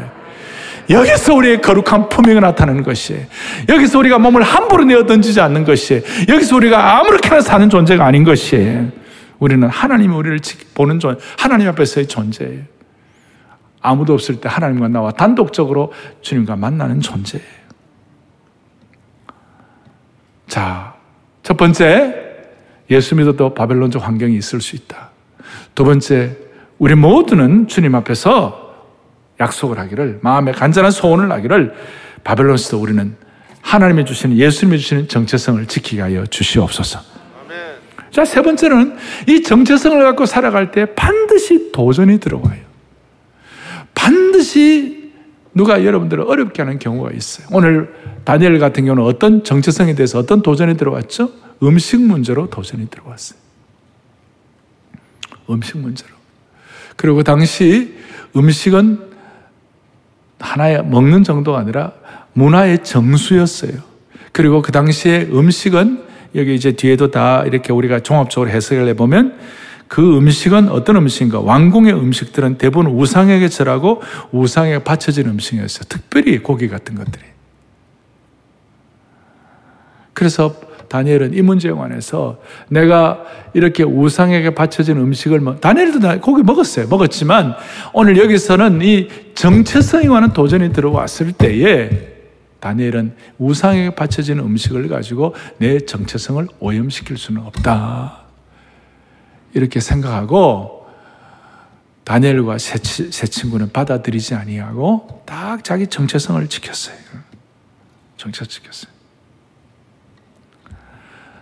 여기서 0.90 1.34
우리의 1.34 1.60
거룩한 1.60 2.08
품위가 2.08 2.40
나타나는 2.40 2.82
것이에요. 2.82 3.22
여기서 3.68 3.98
우리가 3.98 4.18
몸을 4.18 4.42
함부로 4.42 4.84
내어 4.84 5.04
던지지 5.04 5.40
않는 5.40 5.64
것이에요. 5.64 6.02
여기서 6.28 6.56
우리가 6.56 6.98
아무렇게나 6.98 7.40
사는 7.40 7.68
존재가 7.68 8.04
아닌 8.04 8.24
것이에요. 8.24 8.90
우리는 9.38 9.68
하나님이 9.68 10.14
우리를 10.14 10.40
보는 10.74 10.98
존, 10.98 11.18
하나님 11.38 11.68
앞에서의 11.68 12.06
존재예요. 12.06 12.77
아무도 13.88 14.12
없을 14.12 14.40
때 14.40 14.48
하나님과 14.48 14.88
나와 14.88 15.10
단독적으로 15.10 15.92
주님과 16.20 16.56
만나는 16.56 17.00
존재예요. 17.00 17.46
자, 20.46 20.94
첫 21.42 21.56
번째, 21.56 22.14
예수 22.90 23.14
믿어도 23.14 23.54
바벨론적 23.54 24.06
환경이 24.06 24.36
있을 24.36 24.60
수 24.60 24.76
있다. 24.76 25.10
두 25.74 25.84
번째, 25.84 26.36
우리 26.78 26.94
모두는 26.94 27.68
주님 27.68 27.94
앞에서 27.94 28.74
약속을 29.40 29.78
하기를, 29.78 30.20
마음에 30.22 30.52
간절한 30.52 30.90
소원을 30.90 31.32
하기를, 31.32 31.74
바벨론에서 32.24 32.76
우리는 32.76 33.16
하나님이 33.62 34.04
주시는, 34.04 34.36
예수님이 34.36 34.78
주시는 34.78 35.08
정체성을 35.08 35.64
지키게 35.66 36.02
하여 36.02 36.26
주시옵소서. 36.26 37.00
자, 38.10 38.24
세 38.24 38.42
번째는 38.42 38.96
이 39.28 39.42
정체성을 39.42 40.02
갖고 40.02 40.26
살아갈 40.26 40.70
때 40.70 40.94
반드시 40.94 41.72
도전이 41.72 42.20
들어와요. 42.20 42.67
반드시 43.98 45.10
누가 45.54 45.84
여러분들을 45.84 46.24
어렵게 46.24 46.62
하는 46.62 46.78
경우가 46.78 47.10
있어요. 47.10 47.48
오늘 47.50 47.92
다니엘 48.22 48.60
같은 48.60 48.84
경우는 48.84 49.02
어떤 49.02 49.42
정체성에 49.42 49.96
대해서 49.96 50.20
어떤 50.20 50.40
도전이 50.40 50.76
들어왔죠? 50.76 51.32
음식 51.64 52.00
문제로 52.00 52.48
도전이 52.48 52.88
들어왔어요. 52.90 53.38
음식 55.50 55.78
문제로. 55.78 56.10
그리고 56.94 57.24
당시 57.24 57.96
음식은 58.36 59.00
하나의 60.38 60.84
먹는 60.84 61.24
정도가 61.24 61.58
아니라 61.58 61.92
문화의 62.34 62.84
정수였어요. 62.84 63.72
그리고 64.30 64.62
그 64.62 64.70
당시에 64.70 65.28
음식은 65.32 66.04
여기 66.36 66.54
이제 66.54 66.72
뒤에도 66.72 67.10
다 67.10 67.42
이렇게 67.44 67.72
우리가 67.72 68.00
종합적으로 68.00 68.50
해석을 68.50 68.86
해보면 68.88 69.36
그 69.88 70.18
음식은 70.18 70.68
어떤 70.68 70.96
음식인가? 70.96 71.40
왕궁의 71.40 71.94
음식들은 71.94 72.58
대부분 72.58 72.92
우상에게 72.92 73.48
절하고 73.48 74.02
우상에게 74.30 74.84
바쳐진 74.84 75.26
음식이었어요. 75.26 75.84
특별히 75.88 76.38
고기 76.38 76.68
같은 76.68 76.94
것들이. 76.94 77.24
그래서 80.12 80.54
다니엘은 80.88 81.34
이 81.34 81.42
문제에 81.42 81.72
관해서 81.72 82.38
내가 82.68 83.24
이렇게 83.54 83.82
우상에게 83.82 84.50
바쳐진 84.50 84.96
음식을 84.96 85.40
먹, 85.40 85.60
다니엘도 85.60 86.20
고기 86.20 86.42
먹었어요. 86.42 86.88
먹었지만 86.88 87.54
오늘 87.92 88.18
여기서는 88.18 88.80
이 88.82 89.08
정체성에 89.34 90.08
관한 90.08 90.32
도전이 90.32 90.72
들어왔을 90.72 91.32
때에 91.32 91.90
다니엘은 92.60 93.14
우상에게 93.38 93.94
바쳐진 93.94 94.38
음식을 94.40 94.88
가지고 94.88 95.34
내 95.58 95.78
정체성을 95.78 96.46
오염시킬 96.58 97.16
수는 97.16 97.42
없다. 97.42 98.27
이렇게 99.54 99.80
생각하고 99.80 100.86
다니엘과 102.04 102.58
세, 102.58 102.78
세 102.78 103.26
친구는 103.26 103.70
받아들이지 103.70 104.34
아니하고 104.34 105.22
딱 105.26 105.62
자기 105.62 105.86
정체성을 105.86 106.46
지켰어요. 106.48 106.96
정체 108.16 108.46
지켰어요. 108.46 108.90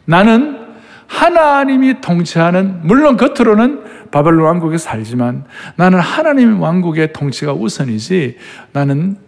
나는 0.05 0.67
하나님이 1.07 2.01
통치하는 2.01 2.87
물론 2.87 3.17
겉으로는 3.17 4.11
바벨론 4.11 4.47
왕국에 4.47 4.79
살지만 4.79 5.45
나는 5.77 6.01
하나님 6.01 6.61
왕국의 6.61 7.13
통치가 7.13 7.53
우선이지 7.53 8.37
나는 8.73 9.19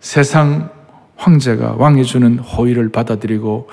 세상 0.00 0.70
황제가 1.16 1.76
왕이 1.78 2.04
주는 2.04 2.38
호의를 2.38 2.90
받아들이고 2.90 3.68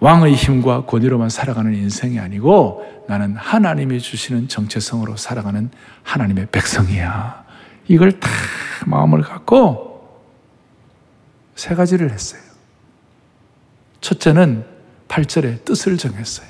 왕의 0.00 0.34
힘과 0.34 0.84
권위로만 0.84 1.28
살아가는 1.28 1.74
인생이 1.74 2.20
아니고 2.20 3.04
나는 3.08 3.36
하나님이 3.36 4.00
주시는 4.00 4.48
정체성으로 4.48 5.16
살아가는 5.16 5.70
하나님의 6.04 6.48
백성이야. 6.52 7.44
이걸 7.88 8.12
다 8.20 8.28
마음을 8.86 9.22
갖고 9.22 10.22
세 11.56 11.74
가지를 11.74 12.10
했어요. 12.10 12.40
첫째는 14.00 14.64
8절에 15.08 15.64
뜻을 15.64 15.96
정했어요. 15.96 16.46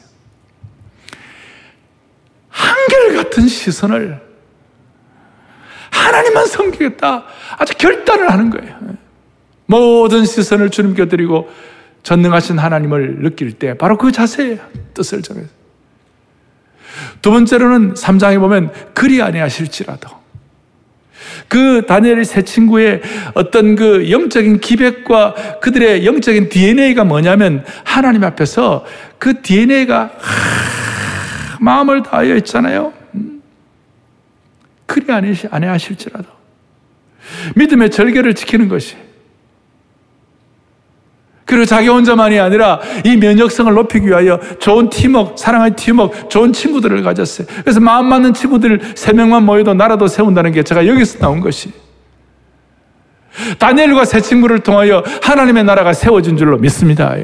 한결같은 2.51 3.49
시선을 3.49 4.29
하나님만 5.91 6.47
섬기겠다. 6.47 7.25
아주 7.59 7.75
결단을 7.79 8.31
하는 8.31 8.51
거예요. 8.51 8.79
모든 9.67 10.27
시선을 10.27 10.71
주님께 10.71 11.09
드리고 11.09 11.51
전능하신 12.03 12.59
하나님을 12.59 13.21
느낄 13.21 13.53
때 13.53 13.77
바로 13.77 13.99
그 13.99 14.13
자세예요. 14.13 14.59
뜻을 14.95 15.23
정해서. 15.23 15.49
두 17.23 17.31
번째로는 17.31 17.95
3장에 17.95 18.39
보면 18.41 18.73
그리 18.95 19.23
아니하실지라도 19.23 20.09
그 21.49 21.87
다니엘의 21.87 22.25
세 22.25 22.43
친구의 22.43 23.01
어떤 23.35 23.77
그 23.77 24.11
영적인 24.11 24.61
기백과 24.61 25.61
그들의 25.61 26.05
영적인 26.07 26.49
DNA가 26.49 27.05
뭐냐면 27.05 27.65
하나님 27.85 28.25
앞에서 28.25 28.85
그 29.19 29.41
DNA가 29.43 30.11
마음을 31.61 32.03
다하여 32.03 32.37
있잖아요. 32.37 32.93
음. 33.15 33.43
그리 34.87 35.07
아니하실지라도 35.51 36.27
믿음의 37.57 37.91
절개를 37.91 38.35
지키는 38.35 38.69
것이 38.69 38.97
그리고 41.49 41.65
자기 41.65 41.89
혼자만이 41.89 42.39
아니라 42.39 42.79
이 43.05 43.17
면역성을 43.17 43.73
높이기 43.73 44.07
위하여 44.07 44.39
좋은 44.59 44.91
팀워크, 44.91 45.35
사랑의 45.39 45.75
팀워크, 45.77 46.29
좋은 46.29 46.53
친구들을 46.53 47.03
가졌어요. 47.03 47.47
그래서 47.63 47.81
마음 47.81 48.05
맞는 48.05 48.35
친구들 48.35 48.79
세 48.95 49.15
명만 49.15 49.45
모여도 49.45 49.73
나라도 49.73 50.09
세운다는 50.09 50.53
게 50.53 50.63
제가 50.63 50.87
여기서 50.87 51.21
나온 51.21 51.41
것이. 51.41 51.73
다니엘과 53.59 54.05
세 54.05 54.21
친구를 54.21 54.59
통하여 54.59 55.03
하나님의 55.23 55.65
나라가 55.65 55.95
세워진 55.95 56.37
줄로 56.37 56.59
믿습니다. 56.59 57.17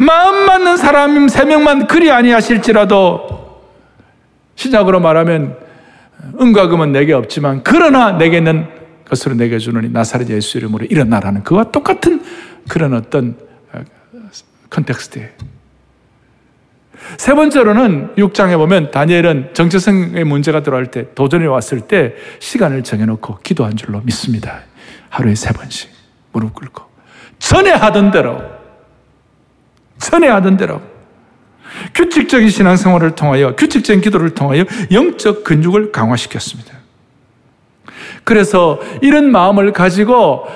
마음 0.00 0.44
맞는 0.44 0.78
사람 0.78 1.28
세 1.28 1.44
명만 1.44 1.86
그리 1.86 2.10
아니하실지라도 2.10 3.60
시작으로 4.56 4.98
말하면 4.98 5.56
은과 6.40 6.66
금은 6.66 6.90
내게 6.90 7.12
없지만 7.12 7.60
그러나 7.62 8.10
내게는 8.10 8.81
것으로 9.08 9.34
내게 9.34 9.58
주노니 9.58 9.90
나사렛 9.90 10.28
예수 10.30 10.58
이름으로 10.58 10.86
일어나라는 10.86 11.42
그와 11.42 11.70
똑같은 11.70 12.22
그런 12.68 12.94
어떤 12.94 13.36
어, 13.72 13.82
컨텍스트예요. 14.70 15.28
세 17.16 17.34
번째로는 17.34 18.14
6장에 18.16 18.56
보면 18.56 18.90
다니엘은 18.90 19.54
정체성의 19.54 20.24
문제가 20.24 20.62
들어갈 20.62 20.90
때 20.90 21.12
도전이 21.14 21.46
왔을 21.46 21.80
때 21.80 22.14
시간을 22.38 22.84
정해놓고 22.84 23.38
기도한 23.38 23.76
줄로 23.76 24.00
믿습니다. 24.02 24.60
하루에 25.08 25.34
세 25.34 25.52
번씩 25.52 25.90
무릎 26.32 26.54
꿇고 26.54 26.82
전에 27.38 27.70
하던 27.70 28.10
대로 28.12 28.40
전에 29.98 30.28
하던 30.28 30.56
대로 30.56 30.80
규칙적인 31.94 32.48
신앙생활을 32.48 33.14
통하여 33.14 33.56
규칙적인 33.56 34.00
기도를 34.00 34.30
통하여 34.30 34.64
영적 34.90 35.44
근육을 35.44 35.92
강화시켰습니다. 35.92 36.81
그래서 38.24 38.78
이런 39.00 39.30
마음을 39.30 39.72
가지고 39.72 40.46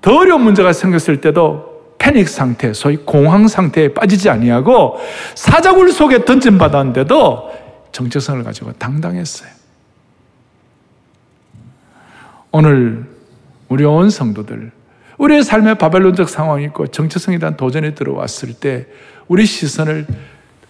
더 0.00 0.16
어려운 0.16 0.42
문제가 0.42 0.72
생겼을 0.72 1.20
때도 1.20 1.70
패닉 1.98 2.28
상태, 2.28 2.72
소위 2.72 2.96
공황 2.96 3.46
상태에 3.46 3.92
빠지지 3.92 4.30
아니하고 4.30 4.98
사자굴 5.34 5.92
속에 5.92 6.24
던진 6.24 6.56
받았는데도 6.56 7.50
정체성을 7.92 8.42
가지고 8.42 8.72
당당했어요. 8.72 9.50
오늘 12.52 13.04
우리 13.68 13.84
온 13.84 14.10
성도들, 14.10 14.72
우리의 15.18 15.42
삶에 15.42 15.74
바벨론적 15.74 16.28
상황이 16.28 16.64
있고 16.64 16.86
정체성에 16.86 17.38
대한 17.38 17.56
도전이 17.56 17.94
들어왔을 17.94 18.54
때 18.54 18.86
우리 19.28 19.44
시선을 19.44 20.06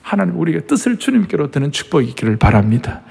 하나님 0.02 0.38
우리의 0.38 0.66
뜻을 0.66 0.98
주님께로 0.98 1.52
드는 1.52 1.70
축복이 1.70 2.08
있기를 2.08 2.36
바랍니다. 2.36 3.02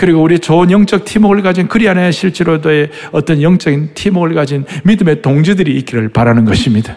그리고 0.00 0.22
우리 0.22 0.38
좋은 0.38 0.70
영적 0.70 1.04
팀웍을 1.04 1.42
가진 1.42 1.68
그리 1.68 1.86
안에 1.86 2.10
실제로도의 2.10 2.90
어떤 3.12 3.42
영적인 3.42 3.90
팀웍을 3.92 4.32
가진 4.32 4.64
믿음의 4.84 5.20
동지들이 5.20 5.76
있기를 5.76 6.08
바라는 6.08 6.46
것입니다. 6.46 6.96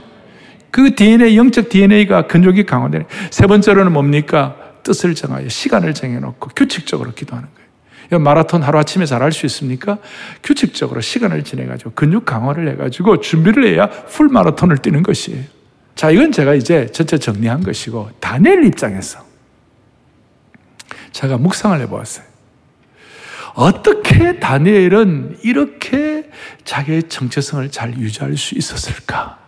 그 0.72 0.96
DNA, 0.96 1.36
영적 1.36 1.68
DNA가 1.68 2.28
근육이 2.28 2.64
강화되는. 2.66 3.06
세 3.30 3.46
번째로는 3.46 3.92
뭡니까? 3.92 4.56
뜻을 4.84 5.16
정하여 5.16 5.50
시간을 5.50 5.94
정해놓고 5.94 6.52
규칙적으로 6.56 7.12
기도하는 7.14 7.50
거예요. 8.10 8.24
마라톤 8.24 8.64
하루아침에 8.64 9.06
잘 9.06 9.22
할 9.22 9.34
수 9.34 9.46
있습니까? 9.48 9.98
규칙적으로 10.42 11.02
시간을 11.02 11.44
지내가지고 11.44 11.92
근육 11.96 12.24
강화를 12.24 12.70
해가지고 12.70 13.20
준비를 13.20 13.68
해야 13.68 13.90
풀 13.90 14.30
마라톤을 14.30 14.78
뛰는 14.78 15.04
것이에요. 15.04 15.44
자, 15.96 16.10
이건 16.10 16.32
제가 16.32 16.54
이제 16.54 16.88
전체 16.94 17.18
정리한 17.18 17.64
것이고, 17.64 18.12
다니엘 18.22 18.64
입장에서 18.64 19.20
제가 21.12 21.38
묵상을 21.38 21.78
해보았어요. 21.82 22.33
어떻게 23.54 24.40
다니엘은 24.40 25.40
이렇게 25.44 26.30
자기의 26.64 27.04
정체성을 27.04 27.70
잘 27.72 27.96
유지할 27.98 28.36
수 28.36 28.56
있었을까? 28.56 29.40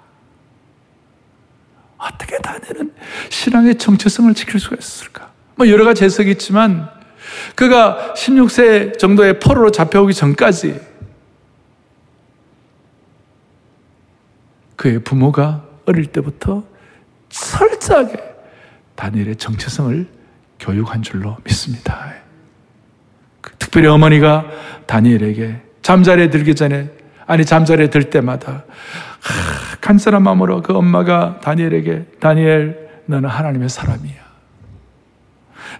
어떻게 1.98 2.38
다니엘은 2.38 2.94
신앙의 3.30 3.76
정체성을 3.76 4.34
지킬 4.36 4.60
수가 4.60 4.76
있었을까? 4.78 5.32
뭐 5.56 5.68
여러 5.70 5.86
가지 5.86 6.04
해석이 6.04 6.32
있지만 6.32 6.90
그가 7.56 8.14
16세 8.16 9.00
정도의 9.00 9.40
포로로 9.40 9.72
잡혀오기 9.72 10.14
전까지 10.14 10.80
그의 14.76 15.00
부모가 15.00 15.66
어릴 15.86 16.06
때부터 16.08 16.64
철저하게 17.30 18.18
다니엘의 18.96 19.38
정체성을 19.38 20.08
교육한 20.60 21.02
줄로 21.02 21.38
믿습니다. 21.44 22.25
특별히 23.76 23.90
어머니가 23.90 24.46
다니엘에게 24.86 25.58
잠자리에 25.82 26.30
들기 26.30 26.56
전에 26.56 26.90
아니 27.28 27.44
잠자리에 27.44 27.90
들 27.90 28.10
때마다 28.10 28.64
하, 29.20 29.76
간절한 29.82 30.24
마음으로 30.24 30.62
그 30.62 30.74
엄마가 30.74 31.42
다니엘에게 31.42 32.06
다니엘 32.22 32.88
너는 33.06 33.28
하나님의 33.28 33.68
사람이야. 33.68 34.14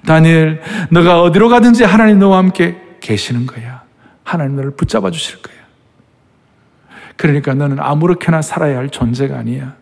다니엘 0.06 0.62
너가 0.92 1.22
어디로 1.22 1.48
가든지 1.48 1.86
하나님 1.86 2.20
너와 2.20 2.40
함께 2.40 2.76
계시는 3.00 3.46
거야. 3.46 3.84
하나님 4.26 4.58
너를 4.58 4.72
붙잡아 4.72 5.10
주실 5.10 5.42
거야. 5.42 5.56
그러니까 7.16 7.54
너는 7.54 7.80
아무렇게나 7.80 8.42
살아야 8.42 8.78
할 8.78 8.90
존재가 8.90 9.38
아니야. 9.38 9.76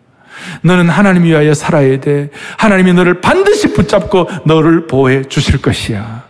너는 0.62 0.88
하나님 0.88 1.24
위하여 1.24 1.52
살아야 1.52 1.98
돼. 1.98 2.30
하나님이 2.58 2.92
너를 2.92 3.20
반드시 3.20 3.72
붙잡고 3.72 4.28
너를 4.44 4.86
보호해 4.86 5.24
주실 5.24 5.60
것이야. 5.60 6.23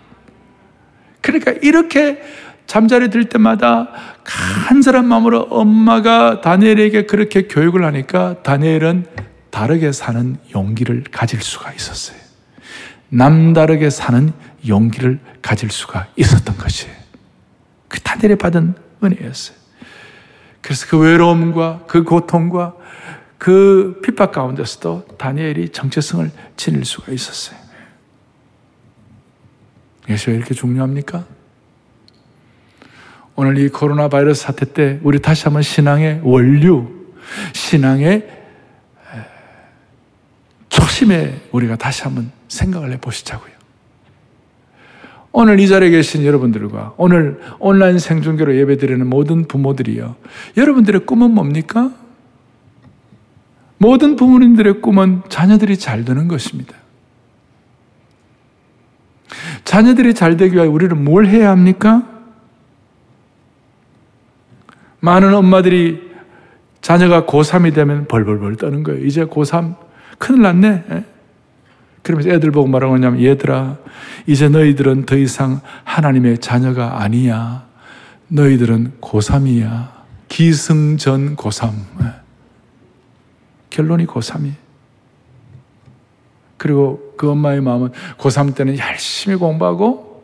그러니까 1.24 1.52
이렇게 1.62 2.22
잠자리 2.66 3.08
들 3.08 3.24
때마다 3.24 3.88
간절한 4.24 5.06
마음으로 5.08 5.40
엄마가 5.50 6.42
다니엘에게 6.42 7.06
그렇게 7.06 7.48
교육을 7.48 7.82
하니까 7.84 8.42
다니엘은 8.42 9.06
다르게 9.50 9.92
사는 9.92 10.36
용기를 10.54 11.04
가질 11.10 11.40
수가 11.40 11.72
있었어요. 11.72 12.18
남다르게 13.08 13.88
사는 13.88 14.32
용기를 14.68 15.18
가질 15.40 15.70
수가 15.70 16.08
있었던 16.16 16.58
것이에요. 16.58 16.94
그 17.88 18.00
다니엘이 18.00 18.36
받은 18.36 18.74
은혜였어요. 19.02 19.56
그래서 20.60 20.86
그 20.88 20.98
외로움과 20.98 21.84
그 21.86 22.04
고통과 22.04 22.74
그 23.38 24.00
핍박 24.02 24.32
가운데서도 24.32 25.16
다니엘이 25.18 25.70
정체성을 25.70 26.30
지닐 26.56 26.84
수가 26.84 27.12
있었어요. 27.12 27.63
이것이 30.08 30.30
왜 30.30 30.36
이렇게 30.36 30.54
중요합니까? 30.54 31.24
오늘 33.36 33.58
이 33.58 33.68
코로나 33.68 34.08
바이러스 34.08 34.42
사태 34.42 34.72
때 34.72 35.00
우리 35.02 35.20
다시 35.20 35.44
한번 35.44 35.62
신앙의 35.62 36.20
원류, 36.22 36.88
신앙의 37.52 38.28
초심에 40.68 41.40
우리가 41.52 41.76
다시 41.76 42.02
한번 42.02 42.30
생각을 42.48 42.92
해 42.92 42.98
보시자고요. 42.98 43.52
오늘 45.32 45.58
이 45.58 45.66
자리에 45.66 45.90
계신 45.90 46.24
여러분들과 46.24 46.94
오늘 46.96 47.40
온라인 47.58 47.98
생중계로 47.98 48.56
예배드리는 48.56 49.04
모든 49.04 49.48
부모들이요. 49.48 50.14
여러분들의 50.56 51.06
꿈은 51.06 51.32
뭡니까? 51.32 51.92
모든 53.78 54.14
부모님들의 54.14 54.80
꿈은 54.80 55.22
자녀들이 55.28 55.76
잘 55.76 56.04
되는 56.04 56.28
것입니다. 56.28 56.76
자녀들이 59.64 60.14
잘 60.14 60.36
되기 60.36 60.56
위해 60.56 60.66
우리는 60.66 61.02
뭘 61.02 61.26
해야 61.26 61.50
합니까? 61.50 62.02
많은 65.00 65.34
엄마들이 65.34 66.10
자녀가 66.80 67.24
고3이 67.24 67.74
되면 67.74 68.06
벌벌벌 68.06 68.56
떠는 68.56 68.82
거예요. 68.82 69.04
이제 69.04 69.24
고3 69.24 69.76
큰일 70.18 70.42
났네. 70.42 70.84
예? 70.90 71.04
그러면서 72.02 72.30
애들 72.30 72.50
보고 72.50 72.68
말하고 72.68 72.98
냐면 72.98 73.22
얘들아 73.22 73.78
이제 74.26 74.48
너희들은 74.48 75.06
더 75.06 75.16
이상 75.16 75.60
하나님의 75.84 76.38
자녀가 76.38 77.02
아니야. 77.02 77.64
너희들은 78.28 78.94
고3이야. 79.00 79.88
기승전 80.28 81.36
고3. 81.36 81.72
예. 82.02 82.06
결론이 83.70 84.06
고3이. 84.06 84.63
그리고 86.56 87.14
그 87.16 87.30
엄마의 87.30 87.60
마음은 87.60 87.90
고3 88.18 88.54
때는 88.54 88.78
열심히 88.78 89.36
공부하고 89.36 90.22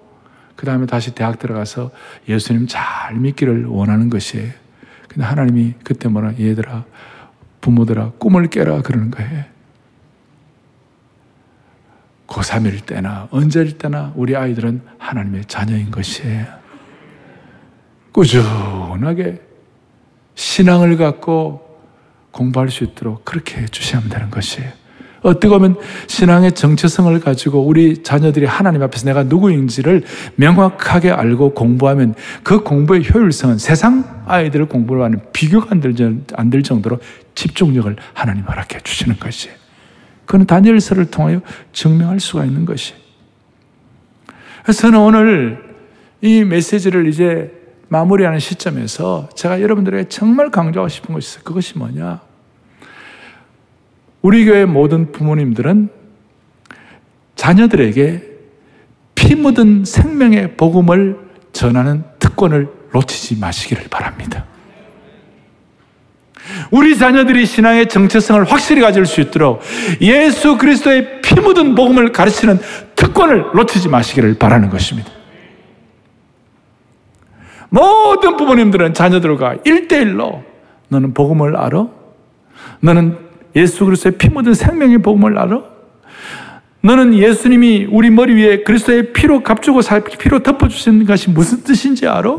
그 0.57 0.67
다음에 0.67 0.87
다시 0.87 1.15
대학 1.15 1.39
들어가서 1.39 1.91
예수님 2.29 2.67
잘 2.69 3.15
믿기를 3.15 3.67
원하는 3.67 4.11
것이에요. 4.11 4.53
근데 5.09 5.25
하나님이 5.25 5.75
그때 5.83 6.09
뭐라 6.09 6.35
얘들아 6.39 6.85
부모들아 7.61 8.13
꿈을 8.19 8.47
깨라 8.49 8.83
그러는 8.83 9.11
거예요. 9.11 9.45
고3일 12.27 12.87
때나 12.87 13.29
언제일 13.31 13.77
때나 13.77 14.13
우리 14.15 14.37
아이들은 14.37 14.83
하나님의 14.99 15.47
자녀인 15.47 15.91
것이에요. 15.91 16.47
꾸준하게 18.13 19.41
신앙을 20.35 20.97
갖고 20.97 21.81
공부할 22.31 22.71
수 22.71 22.85
있도록 22.85 23.25
그렇게 23.25 23.63
해주셔야 23.63 24.03
되는 24.03 24.31
것이에요. 24.31 24.80
어떻게 25.23 25.49
보면 25.49 25.77
신앙의 26.07 26.53
정체성을 26.53 27.19
가지고 27.21 27.67
우리 27.67 28.03
자녀들이 28.03 28.47
하나님 28.47 28.83
앞에서 28.83 29.05
내가 29.05 29.23
누구인지를 29.25 30.03
명확하게 30.37 31.11
알고 31.11 31.55
공부하면 31.55 32.15
그 32.43 32.63
공부의 32.63 33.03
효율성은 33.13 33.59
세상 33.59 34.23
아이들 34.27 34.67
공부를 34.67 35.03
하는 35.03 35.21
비교가 35.33 35.69
안 35.71 36.51
될 36.51 36.63
정도로 36.63 36.99
집중력을 37.35 37.95
하나님 38.13 38.45
허락해 38.45 38.81
주시는 38.83 39.19
것이에요. 39.19 39.55
그건 40.27 40.47
다니엘서를 40.47 41.07
통하여 41.11 41.41
증명할 41.73 42.21
수가 42.21 42.45
있는 42.45 42.65
것이. 42.65 42.95
그래서 44.63 44.83
저는 44.83 44.99
오늘 45.01 45.63
이 46.21 46.45
메시지를 46.45 47.09
이제 47.09 47.53
마무리하는 47.89 48.39
시점에서 48.39 49.29
제가 49.35 49.61
여러분들에게 49.63 50.09
정말 50.09 50.51
강조하고 50.51 50.89
싶은 50.89 51.15
것이 51.15 51.31
있어요. 51.31 51.45
그것이 51.45 51.77
뭐냐? 51.79 52.21
우리 54.23 54.45
교회 54.45 54.65
모든 54.65 55.13
부모님들은 55.13 55.89
자녀들에게 57.37 58.23
피 59.15 59.35
묻은 59.35 59.85
생명의 59.85 60.57
복음을 60.57 61.19
전하는 61.53 62.05
특권을 62.19 62.69
놓치지 62.93 63.39
마시기를 63.39 63.85
바랍니다. 63.91 64.45
우리 66.71 66.99
자녀들이 66.99 67.47
신앙의 67.47 67.89
정체성을 67.89 68.45
확실히 68.45 68.83
가질 68.83 69.07
수 69.07 69.21
있도록 69.21 69.63
예수 70.01 70.59
그리스도의 70.59 71.23
피 71.23 71.41
묻은 71.41 71.75
복음을 71.75 72.13
가르치는 72.13 72.59
특권을 72.97 73.53
놓치지 73.55 73.89
마시기를 73.89 74.35
바라는 74.35 74.69
것입니다. 74.69 75.11
모든 77.71 78.37
부모님들은 78.37 78.95
자녀들과 78.95 79.57
일대일로 79.65 80.43
너는 80.89 81.15
복음을 81.15 81.57
알아? 81.57 81.87
너는 82.81 83.30
예수 83.57 83.85
그리스도의 83.85 84.19
피 84.19 84.29
묻은 84.29 84.55
생명의 84.55 84.99
복음을 84.99 85.39
알아? 85.39 85.63
너는 86.83 87.15
예수님이 87.15 87.89
우리 87.91 88.11
머리 88.11 88.35
위에 88.35 88.63
그리스도의 88.63 89.13
피로 89.13 89.43
값주고 89.43 89.81
피로 90.19 90.43
덮어 90.43 90.69
주신 90.69 91.05
것이 91.05 91.31
무슨 91.31 91.63
뜻인지 91.63 92.07
알아? 92.07 92.39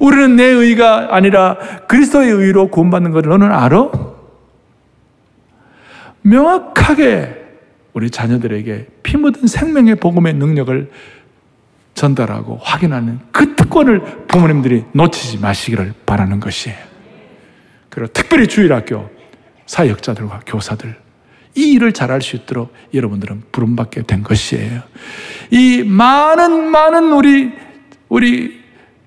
우리는 0.00 0.36
내 0.36 0.44
의가 0.44 1.14
아니라 1.14 1.56
그리스도의 1.86 2.30
의로 2.30 2.68
구원받는 2.68 3.12
것을 3.12 3.30
너는 3.30 3.52
알아? 3.52 3.90
명확하게 6.22 7.42
우리 7.92 8.10
자녀들에게 8.10 8.86
피 9.02 9.16
묻은 9.16 9.46
생명의 9.46 9.96
복음의 9.96 10.34
능력을 10.34 10.90
전달하고 11.94 12.58
확인하는 12.62 13.20
그 13.30 13.54
특권을 13.54 14.26
부모님들이 14.26 14.84
놓치지 14.92 15.38
마시기를 15.38 15.92
바라는 16.06 16.40
것이에요. 16.40 16.91
그리고 17.92 18.10
특별히 18.10 18.46
주일학교 18.46 19.10
사역자들과 19.66 20.44
교사들 20.46 20.96
이 21.54 21.72
일을 21.74 21.92
잘할 21.92 22.22
수 22.22 22.36
있도록 22.36 22.72
여러분들은 22.94 23.42
부름받게 23.52 24.04
된 24.04 24.22
것이에요. 24.22 24.80
이 25.50 25.82
많은 25.82 26.70
많은 26.70 27.12
우리 27.12 27.52
우리 28.08 28.62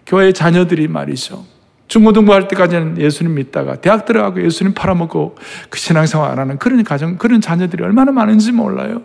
교회 0.05 0.31
자녀들이 0.31 0.87
말이죠. 0.87 1.47
중고등부 1.87 2.33
할 2.33 2.47
때까지는 2.47 2.99
예수님 2.99 3.35
믿다가 3.35 3.75
대학 3.75 4.05
들어가고 4.05 4.43
예수님 4.43 4.73
팔아먹고 4.73 5.35
그 5.69 5.77
신앙생활 5.77 6.31
안 6.31 6.39
하는 6.39 6.57
그런 6.57 6.83
가정, 6.83 7.17
그런 7.17 7.41
자녀들이 7.41 7.83
얼마나 7.83 8.11
많은지 8.11 8.51
몰라요. 8.51 9.03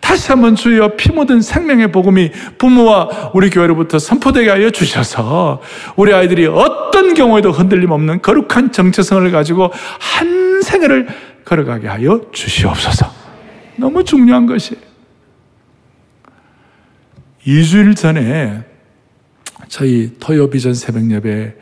다시 0.00 0.30
한번 0.30 0.54
주여 0.54 0.96
피 0.96 1.12
묻은 1.12 1.42
생명의 1.42 1.92
복음이 1.92 2.32
부모와 2.56 3.32
우리 3.34 3.50
교회로부터 3.50 3.98
선포되게 3.98 4.48
하여 4.48 4.70
주셔서 4.70 5.60
우리 5.96 6.14
아이들이 6.14 6.46
어떤 6.46 7.12
경우에도 7.12 7.52
흔들림 7.52 7.90
없는 7.90 8.22
거룩한 8.22 8.72
정체성을 8.72 9.30
가지고 9.30 9.70
한 10.00 10.62
생애를 10.62 11.08
걸어가게 11.44 11.88
하여 11.88 12.20
주시옵소서. 12.32 13.12
너무 13.76 14.04
중요한 14.04 14.46
것이에요. 14.46 14.80
2주일 17.46 17.96
전에 17.96 18.62
저희 19.68 20.12
토요 20.20 20.48
비전 20.48 20.74
새벽 20.74 21.10
예배 21.10 21.54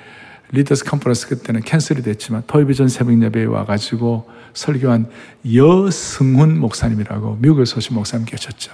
leaders 0.53 0.85
conference 0.85 1.29
그때는 1.29 1.63
cancel이 1.63 2.03
됐지만 2.03 2.43
토요비전 2.47 2.89
새벽 2.89 3.23
예배에 3.23 3.45
와가지고 3.45 4.29
설교한 4.53 5.09
여승훈 5.55 6.59
목사님이라고 6.59 7.39
미국에서 7.41 7.77
오신 7.79 7.95
목사님 7.95 8.27
계셨죠. 8.27 8.73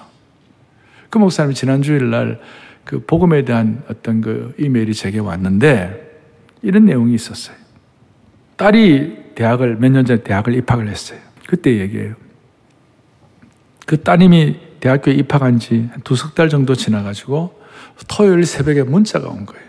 그 1.10 1.18
목사님이 1.18 1.54
지난 1.54 1.82
주일 1.82 2.10
날 2.10 2.40
그 2.86 3.00
복음에 3.04 3.44
대한 3.44 3.82
어떤 3.90 4.20
그 4.20 4.54
이메일이 4.58 4.94
제게 4.94 5.18
왔는데 5.18 6.20
이런 6.62 6.84
내용이 6.84 7.14
있었어요. 7.16 7.56
딸이 8.56 9.34
대학을 9.34 9.74
몇 9.76 9.88
년 9.90 10.04
전에 10.06 10.22
대학을 10.22 10.54
입학을 10.54 10.88
했어요. 10.88 11.18
그때 11.48 11.80
얘기해요. 11.80 12.14
그 13.86 14.00
따님이 14.02 14.60
대학교에 14.78 15.14
입학한 15.14 15.58
지 15.58 15.88
두 16.04 16.14
석 16.14 16.36
달 16.36 16.48
정도 16.48 16.76
지나가지고 16.76 17.60
토요일 18.06 18.46
새벽에 18.46 18.84
문자가 18.84 19.28
온 19.30 19.44
거예요. 19.46 19.65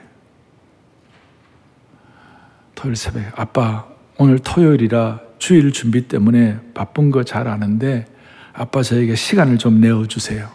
토요일 2.77 2.95
새벽에 2.95 3.25
아빠 3.35 3.87
오늘 4.19 4.37
토요일이라 4.37 5.19
주일 5.39 5.71
준비 5.71 6.07
때문에 6.07 6.59
바쁜 6.75 7.09
거 7.09 7.23
잘 7.23 7.47
아는데 7.47 8.05
아빠 8.53 8.83
저에게 8.83 9.15
시간을 9.15 9.57
좀 9.57 9.81
내어주세요. 9.81 10.47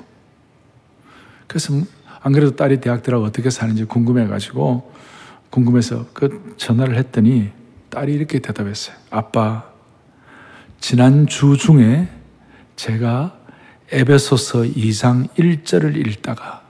그래서 1.48 1.74
안 2.20 2.32
그래도 2.32 2.54
딸이 2.54 2.80
대학 2.80 3.02
들어가 3.02 3.26
어떻게 3.26 3.50
사는지 3.50 3.84
궁금해가지고 3.84 4.92
궁금해서 5.50 6.06
그 6.12 6.54
전화를 6.56 6.96
했더니 6.96 7.50
딸이 7.90 8.14
이렇게 8.14 8.38
대답했어요. 8.38 8.96
아빠, 9.10 9.64
지난 10.80 11.26
주 11.26 11.56
중에 11.56 12.08
제가 12.76 13.36
에베소서 13.90 14.60
2장 14.62 15.28
1절을 15.34 15.96
읽다가 16.06 16.62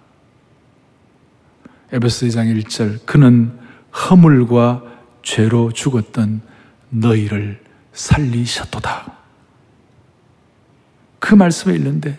에베소 1.92 2.26
2장 2.26 2.62
1절 2.62 3.04
그는 3.04 3.58
허물과 3.92 4.91
죄로 5.22 5.72
죽었던 5.72 6.42
너희를 6.90 7.60
살리셨도다. 7.92 9.12
그 11.18 11.34
말씀을 11.34 11.76
읽는데 11.76 12.18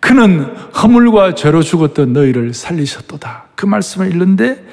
그는 0.00 0.56
허물과 0.56 1.34
죄로 1.34 1.62
죽었던 1.62 2.12
너희를 2.12 2.54
살리셨도다. 2.54 3.48
그 3.54 3.66
말씀을 3.66 4.10
읽는데 4.10 4.66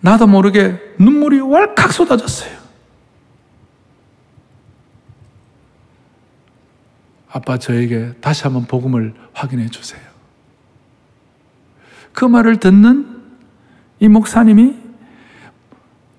나도 0.00 0.26
모르게 0.26 0.78
눈물이 0.98 1.40
왈칵 1.40 1.92
쏟아졌어요. 1.92 2.64
아빠 7.30 7.58
저에게 7.58 8.12
다시 8.20 8.42
한번 8.44 8.66
복음을 8.66 9.14
확인해 9.32 9.68
주세요. 9.68 10.00
그 12.12 12.24
말을 12.24 12.58
듣는 12.58 13.22
이 13.98 14.08
목사님이 14.08 14.83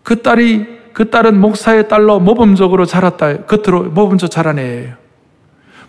그 0.06 0.22
딸이 0.22 0.68
그 0.94 1.10
딸은 1.10 1.42
목사의 1.42 1.90
딸로 1.90 2.20
모범적으로 2.20 2.86
자랐다. 2.86 3.46
겉으로 3.46 3.86
모범적으로 3.86 4.30
자란 4.30 4.60
애예요. 4.60 4.94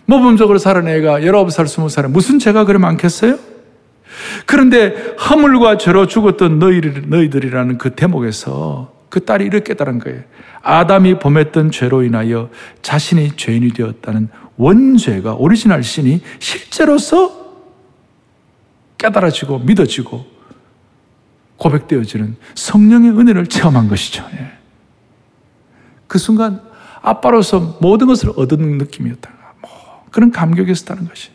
모범적으로 0.05 0.57
자란 0.57 0.87
애가 0.87 1.19
19살, 1.19 1.65
20살에 1.65 2.09
무슨 2.09 2.39
죄가 2.39 2.65
그리 2.65 2.79
많겠어요? 2.79 3.37
그런데 4.47 5.15
허물과 5.29 5.77
죄로 5.77 6.07
죽었던 6.07 6.57
너희들, 6.57 7.03
너희들이라는 7.07 7.77
그 7.77 7.91
대목에서 7.91 8.91
그 9.09 9.23
딸이 9.23 9.45
이렇게 9.45 9.73
깨달은 9.73 9.99
거예요. 9.99 10.23
아담이 10.63 11.19
범했던 11.19 11.69
죄로 11.69 12.01
인하여 12.01 12.49
자신이 12.81 13.37
죄인이 13.37 13.69
되었다는 13.69 14.29
원죄가 14.57 15.35
original 15.35 15.83
sin이 15.83 16.21
실제로서 16.39 17.45
깨달아지고 18.97 19.59
믿어지고 19.59 20.36
고백되어지는 21.57 22.35
성령의 22.55 23.11
은혜를 23.11 23.47
체험한 23.47 23.87
것이죠. 23.87 24.25
예. 24.33 24.51
그 26.07 26.17
순간 26.17 26.61
아빠로서 27.01 27.77
모든 27.81 28.07
것을 28.07 28.31
얻은 28.35 28.77
느낌이었다. 28.77 29.31
뭐 29.61 30.05
그런 30.11 30.31
감격이었다는 30.31 31.07
것이. 31.07 31.31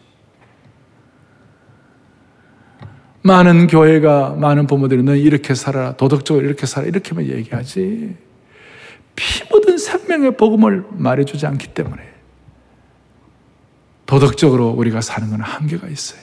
많은 3.23 3.69
교회가 3.69 4.31
많은 4.31 4.67
부모들이 4.67 5.03
너 5.05 5.15
이렇게 5.15 5.55
살아라 5.55 5.97
도덕적으로 5.97 6.45
이렇게 6.45 6.67
살아 6.67 6.87
이렇게만 6.87 7.27
얘기하지 7.27 8.17
피 9.15 9.45
묻은 9.51 9.79
생명의 9.79 10.37
복음을 10.37 10.85
말해주지 10.91 11.47
않기 11.47 11.69
때문에 11.69 12.03
도덕적으로 14.07 14.71
우리가 14.71 15.01
사는 15.01 15.31
건 15.31 15.41
한계가 15.41 15.89
있어요. 15.89 16.22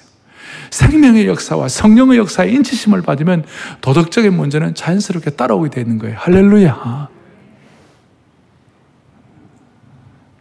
생명의 0.71 1.27
역사와 1.27 1.67
성령의 1.67 2.17
역사에 2.17 2.49
인치심을 2.49 3.01
받으면 3.01 3.45
도덕적인 3.81 4.33
문제는 4.33 4.75
자연스럽게 4.75 5.31
따라오게 5.31 5.69
되는 5.69 5.97
거예요. 5.97 6.17
할렐루야. 6.17 7.09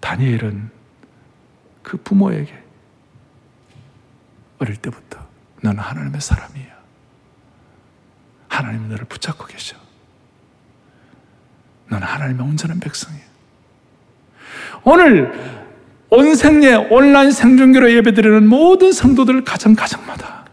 다니엘은 0.00 0.70
그 1.82 1.96
부모에게 1.98 2.52
어릴 4.58 4.76
때부터 4.76 5.26
너는 5.62 5.78
하나님의 5.78 6.20
사람이야. 6.20 6.78
하나님이 8.48 8.88
너를 8.88 9.04
붙잡고 9.06 9.46
계셔. 9.46 9.76
너는 11.88 12.06
하나님의 12.06 12.46
온전한 12.46 12.80
백성이야. 12.80 13.22
오늘 14.84 15.67
온 16.10 16.34
생애 16.34 16.74
온라인 16.74 17.30
생중계로 17.30 17.92
예배드리는 17.92 18.46
모든 18.46 18.92
성도들 18.92 19.44
가정 19.44 19.74
가정마다 19.74 20.44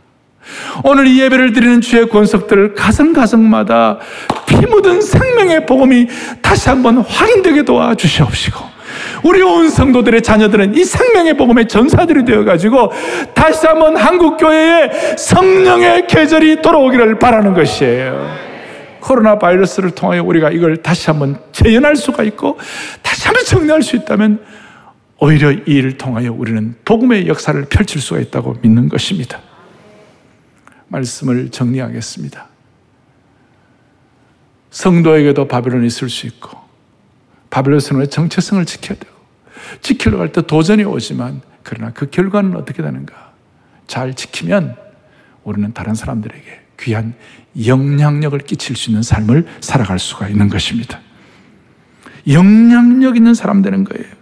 오늘 0.83 1.07
이 1.07 1.21
예배를 1.21 1.53
드리는 1.53 1.81
주의 1.81 2.07
권속들 2.07 2.73
가정 2.73 3.13
가정마다 3.13 3.99
피 4.45 4.57
묻은 4.57 5.01
생명의 5.01 5.65
복음이 5.65 6.07
다시 6.41 6.69
한번 6.69 6.97
확인되게 6.97 7.63
도와주시옵시고 7.63 8.75
우리 9.23 9.41
온 9.41 9.69
성도들의 9.69 10.21
자녀들은 10.21 10.75
이 10.75 10.83
생명의 10.83 11.35
복음의 11.37 11.67
전사들이 11.67 12.25
되어가지고 12.25 12.91
다시 13.33 13.65
한번 13.65 13.95
한국 13.95 14.37
교회에 14.37 15.15
성령의 15.17 16.07
계절이 16.07 16.61
돌아오기를 16.61 17.17
바라는 17.17 17.53
것이에요. 17.53 18.45
코로나 18.99 19.39
바이러스를 19.39 19.91
통하여 19.91 20.23
우리가 20.23 20.51
이걸 20.51 20.77
다시 20.77 21.07
한번 21.07 21.37
재현할 21.51 21.95
수가 21.95 22.23
있고 22.23 22.59
다시 23.01 23.25
한번 23.25 23.45
정리할 23.45 23.81
수 23.81 23.95
있다면 23.95 24.39
오히려 25.25 25.51
이 25.51 25.63
일을 25.65 25.97
통하여 25.97 26.31
우리는 26.31 26.75
복음의 26.85 27.27
역사를 27.27 27.59
펼칠 27.65 27.99
수가 27.99 28.19
있다고 28.19 28.57
믿는 28.61 28.89
것입니다. 28.89 29.41
말씀을 30.87 31.49
정리하겠습니다. 31.49 32.47
성도에게도 34.69 35.47
바벨론이 35.47 35.87
있을 35.87 36.09
수 36.09 36.27
있고 36.27 36.59
바벨론 37.49 37.79
성의 37.79 38.07
정체성을 38.07 38.63
지켜야 38.65 38.99
되고 38.99 39.15
지키려고 39.81 40.21
할 40.21 40.31
때 40.31 40.43
도전이 40.43 40.83
오지만 40.83 41.41
그러나 41.63 41.91
그 41.91 42.07
결과는 42.11 42.55
어떻게 42.55 42.83
되는가? 42.83 43.33
잘 43.87 44.13
지키면 44.13 44.75
우리는 45.43 45.73
다른 45.73 45.95
사람들에게 45.95 46.61
귀한 46.81 47.15
영향력을 47.65 48.37
끼칠 48.41 48.75
수 48.75 48.91
있는 48.91 49.01
삶을 49.01 49.47
살아갈 49.59 49.97
수가 49.97 50.27
있는 50.27 50.49
것입니다. 50.49 50.99
영향력 52.27 53.15
있는 53.15 53.33
사람 53.33 53.63
되는 53.63 53.83
거예요. 53.85 54.14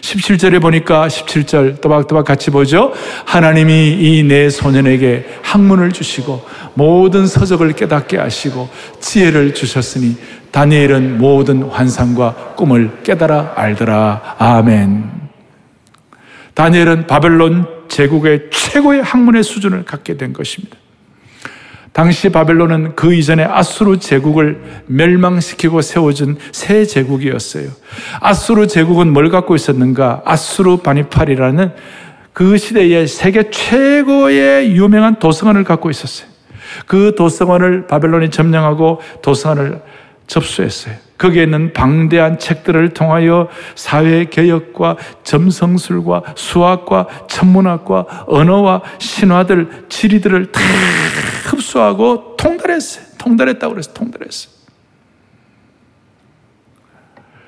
17절에 0.00 0.60
보니까 0.60 1.08
17절 1.08 1.80
또박또박 1.80 2.24
같이 2.24 2.50
보죠. 2.50 2.92
하나님이 3.24 3.96
이 3.98 4.28
내 4.28 4.50
소년에게 4.50 5.26
학문을 5.42 5.92
주시고 5.92 6.44
모든 6.74 7.26
서적을 7.26 7.72
깨닫게 7.72 8.18
하시고 8.18 8.68
지혜를 9.00 9.54
주셨으니 9.54 10.16
다니엘은 10.50 11.18
모든 11.18 11.62
환상과 11.62 12.54
꿈을 12.56 13.02
깨달아 13.02 13.54
알더라. 13.56 14.36
아멘. 14.38 15.10
다니엘은 16.54 17.06
바벨론 17.06 17.66
제국의 17.88 18.50
최고의 18.50 19.02
학문의 19.02 19.42
수준을 19.42 19.84
갖게 19.84 20.16
된 20.16 20.32
것입니다. 20.32 20.76
당시 21.98 22.28
바벨론은 22.28 22.94
그 22.94 23.12
이전에 23.12 23.42
아수르 23.42 23.98
제국을 23.98 24.62
멸망시키고 24.86 25.82
세워진 25.82 26.36
새 26.52 26.84
제국이었어요. 26.84 27.70
아수르 28.20 28.68
제국은 28.68 29.12
뭘 29.12 29.30
갖고 29.30 29.56
있었는가? 29.56 30.22
아수르 30.24 30.76
바니팔이라는 30.76 31.72
그 32.32 32.56
시대의 32.56 33.08
세계 33.08 33.50
최고의 33.50 34.76
유명한 34.76 35.18
도서관을 35.18 35.64
갖고 35.64 35.90
있었어요. 35.90 36.28
그 36.86 37.16
도서관을 37.18 37.88
바벨론이 37.88 38.30
점령하고 38.30 39.00
도서관을 39.20 39.82
접수했어요. 40.28 40.94
거기에 41.18 41.42
있는 41.42 41.72
방대한 41.72 42.38
책들을 42.38 42.94
통하여 42.94 43.48
사회 43.74 44.24
개혁과 44.26 44.96
점성술과 45.24 46.22
수학과 46.36 47.06
천문학과 47.28 48.24
언어와 48.28 48.82
신화들, 48.98 49.86
지리들을 49.88 50.52
다 50.52 50.60
흡수하고 51.50 52.36
통달했어요. 52.36 53.04
통달했다고 53.18 53.74
그랬어요. 53.74 53.94
통달했어요. 53.94 54.58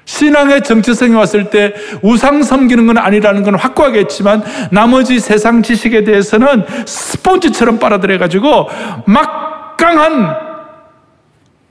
신앙의 0.05 0.65
정체성이 0.65 1.15
왔을 1.15 1.51
때 1.51 1.73
우상 2.03 2.43
섬기는 2.43 2.85
건 2.89 2.99
아니라는 2.99 3.45
건 3.45 3.55
확고하게 3.55 4.01
했지만 4.01 4.43
나머지 4.73 5.21
세상 5.21 5.63
지식에 5.63 6.03
대해서는 6.03 6.65
스폰지처럼 6.85 7.79
빨아들여가지고 7.79 8.69
막강한 9.07 10.35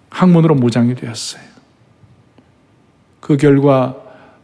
학문으로 0.09 0.55
무장이 0.55 0.95
되었어요. 0.95 1.48
그 3.29 3.37
결과 3.37 3.95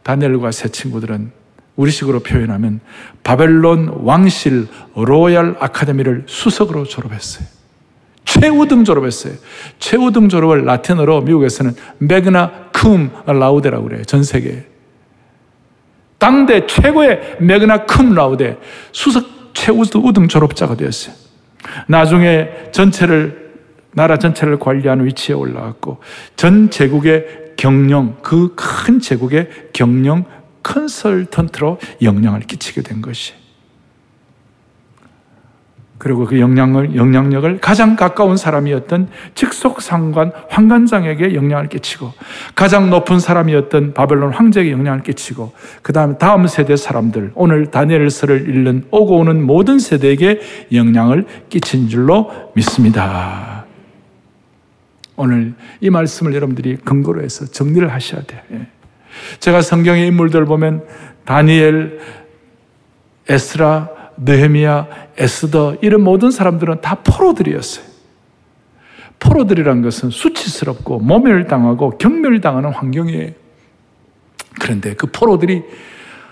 다니엘과 0.04 0.52
세 0.52 0.68
친구들은 0.68 1.32
우리식으로 1.74 2.20
표현하면 2.20 2.78
바벨론 3.24 3.88
왕실 4.04 4.68
로얄 4.94 5.56
아카데미를 5.58 6.22
수석으로 6.26 6.84
졸업했어요. 6.84 7.48
최우등 8.24 8.84
졸업했어요. 8.84 9.34
최우등 9.80 10.28
졸업을 10.28 10.64
라틴어로 10.64 11.22
미국에서는 11.22 11.74
메그나 11.98 12.70
쿰 12.72 13.10
라우데라고 13.26 13.88
그래요. 13.88 14.04
전 14.04 14.22
세계에. 14.22 14.64
당대 16.18 16.64
최고의 16.68 17.38
메그나 17.40 17.86
쿰 17.86 18.14
라우데 18.14 18.60
수석 18.92 19.52
최우등 19.52 20.28
졸업자가 20.28 20.76
되었어요. 20.76 21.12
나중에 21.88 22.70
전체를 22.70 23.50
나라 23.94 24.16
전체를 24.16 24.60
관리하는 24.60 25.06
위치에 25.06 25.34
올라갔고 25.34 25.98
전 26.36 26.70
제국의 26.70 27.45
경영 27.56 28.16
그 28.22 28.54
큰 28.54 29.00
제국의 29.00 29.48
경영 29.72 30.24
컨설턴트로 30.62 31.78
영향을 32.02 32.40
끼치게 32.40 32.82
된 32.82 33.00
것이. 33.02 33.34
그리고 35.98 36.26
그 36.26 36.38
영향을, 36.40 36.94
영향력을 36.94 37.58
가장 37.58 37.96
가까운 37.96 38.36
사람이었던 38.36 39.08
직속상관 39.34 40.32
황관장에게 40.50 41.34
영향을 41.34 41.68
끼치고 41.68 42.12
가장 42.54 42.90
높은 42.90 43.18
사람이었던 43.18 43.94
바벨론 43.94 44.30
황제에게 44.32 44.72
영향을 44.72 45.02
끼치고 45.02 45.52
그 45.80 45.94
다음에 45.94 46.18
다음 46.18 46.46
세대 46.46 46.76
사람들 46.76 47.32
오늘 47.34 47.70
다니엘서를 47.70 48.48
읽는 48.48 48.84
오고 48.90 49.16
오는 49.16 49.42
모든 49.42 49.78
세대에게 49.78 50.40
영향을 50.72 51.24
끼친 51.48 51.88
줄로 51.88 52.30
믿습니다. 52.54 53.55
오늘 55.16 55.54
이 55.80 55.90
말씀을 55.90 56.34
여러분들이 56.34 56.76
근거로 56.76 57.22
해서 57.22 57.46
정리를 57.46 57.90
하셔야 57.92 58.22
돼요. 58.22 58.40
예. 58.52 58.66
제가 59.40 59.62
성경의 59.62 60.06
인물들 60.08 60.44
보면 60.44 60.84
다니엘, 61.24 62.00
에스라, 63.28 63.88
느헤미야, 64.18 64.88
에스더 65.16 65.78
이런 65.82 66.02
모든 66.02 66.30
사람들은 66.30 66.80
다 66.80 66.96
포로들이었어요. 66.96 67.84
포로들이란 69.18 69.82
것은 69.82 70.10
수치스럽고 70.10 70.98
모멸당하고 70.98 71.98
경멸당하는 71.98 72.70
환경이에요. 72.70 73.30
그런데 74.60 74.94
그 74.94 75.06
포로들이 75.06 75.64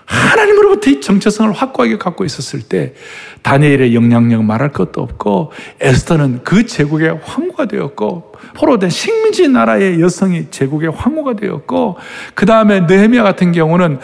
하나님으로부터 0.05 0.91
이 0.91 1.01
정체성을 1.01 1.51
확고하게 1.51 1.97
갖고 1.97 2.25
있었을 2.25 2.61
때 2.61 2.93
다니엘의 3.41 3.95
영향력 3.95 4.43
말할 4.43 4.71
것도 4.71 5.01
없고 5.01 5.51
에스더는 5.81 6.43
그 6.43 6.65
제국의 6.65 7.19
황후가 7.23 7.65
되었고 7.65 8.33
포로된 8.55 8.89
식민지 8.89 9.47
나라의 9.47 9.99
여성이 10.01 10.49
제국의 10.51 10.91
황후가 10.91 11.35
되었고 11.35 11.97
그 12.33 12.45
다음에 12.45 12.81
느헤미야 12.81 13.23
같은 13.23 13.51
경우는 13.51 13.99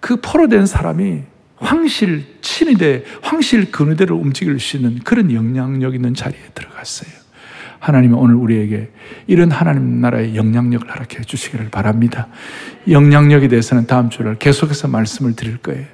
그 0.00 0.20
포로된 0.20 0.66
사람이 0.66 1.22
황실 1.56 2.24
친위대, 2.42 3.04
황실 3.22 3.70
근위대를 3.70 4.14
움직일 4.14 4.60
수 4.60 4.76
있는 4.76 4.98
그런 4.98 5.32
영향력 5.32 5.94
있는 5.94 6.14
자리에 6.14 6.40
들어갔어요. 6.54 7.23
하나님은 7.84 8.16
오늘 8.16 8.34
우리에게 8.36 8.88
이런 9.26 9.50
하나님 9.50 10.00
나라의 10.00 10.36
영향력을 10.36 10.90
허락해 10.90 11.20
주시기를 11.26 11.68
바랍니다. 11.68 12.28
영향력에 12.88 13.48
대해서는 13.48 13.86
다음 13.86 14.08
주를 14.08 14.38
계속해서 14.38 14.88
말씀을 14.88 15.36
드릴 15.36 15.58
거예요. 15.58 15.84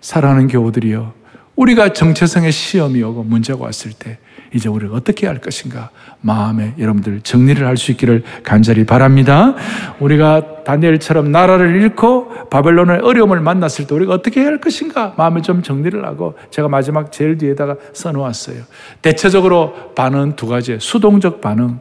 사랑하는 0.00 0.48
교우들이여, 0.48 1.14
우리가 1.54 1.92
정체성의 1.92 2.50
시험이 2.50 3.04
오고 3.04 3.22
문제가 3.22 3.62
왔을 3.62 3.92
때 3.92 4.18
이제 4.54 4.68
우리가 4.68 4.94
어떻게 4.96 5.26
할 5.26 5.38
것인가 5.40 5.90
마음에 6.20 6.74
여러분들 6.78 7.20
정리를 7.20 7.66
할 7.66 7.78
수 7.78 7.92
있기를 7.92 8.24
간절히 8.42 8.84
바랍니다. 8.84 9.54
우리가 10.00 10.64
다니엘처럼 10.64 11.30
나라를 11.30 11.80
잃고 11.80 12.48
바벨론의 12.50 12.98
어려움을 13.02 13.40
만났을 13.40 13.86
때 13.86 13.94
우리가 13.94 14.14
어떻게 14.14 14.40
해야 14.40 14.48
할 14.48 14.60
것인가 14.60 15.14
마음에 15.16 15.40
좀 15.42 15.62
정리를 15.62 16.04
하고 16.04 16.34
제가 16.50 16.68
마지막 16.68 17.12
제일 17.12 17.38
뒤에다가 17.38 17.76
써놓았어요. 17.92 18.62
대체적으로 19.00 19.92
반응 19.94 20.34
두 20.34 20.46
가지. 20.48 20.78
수동적 20.80 21.40
반응. 21.40 21.78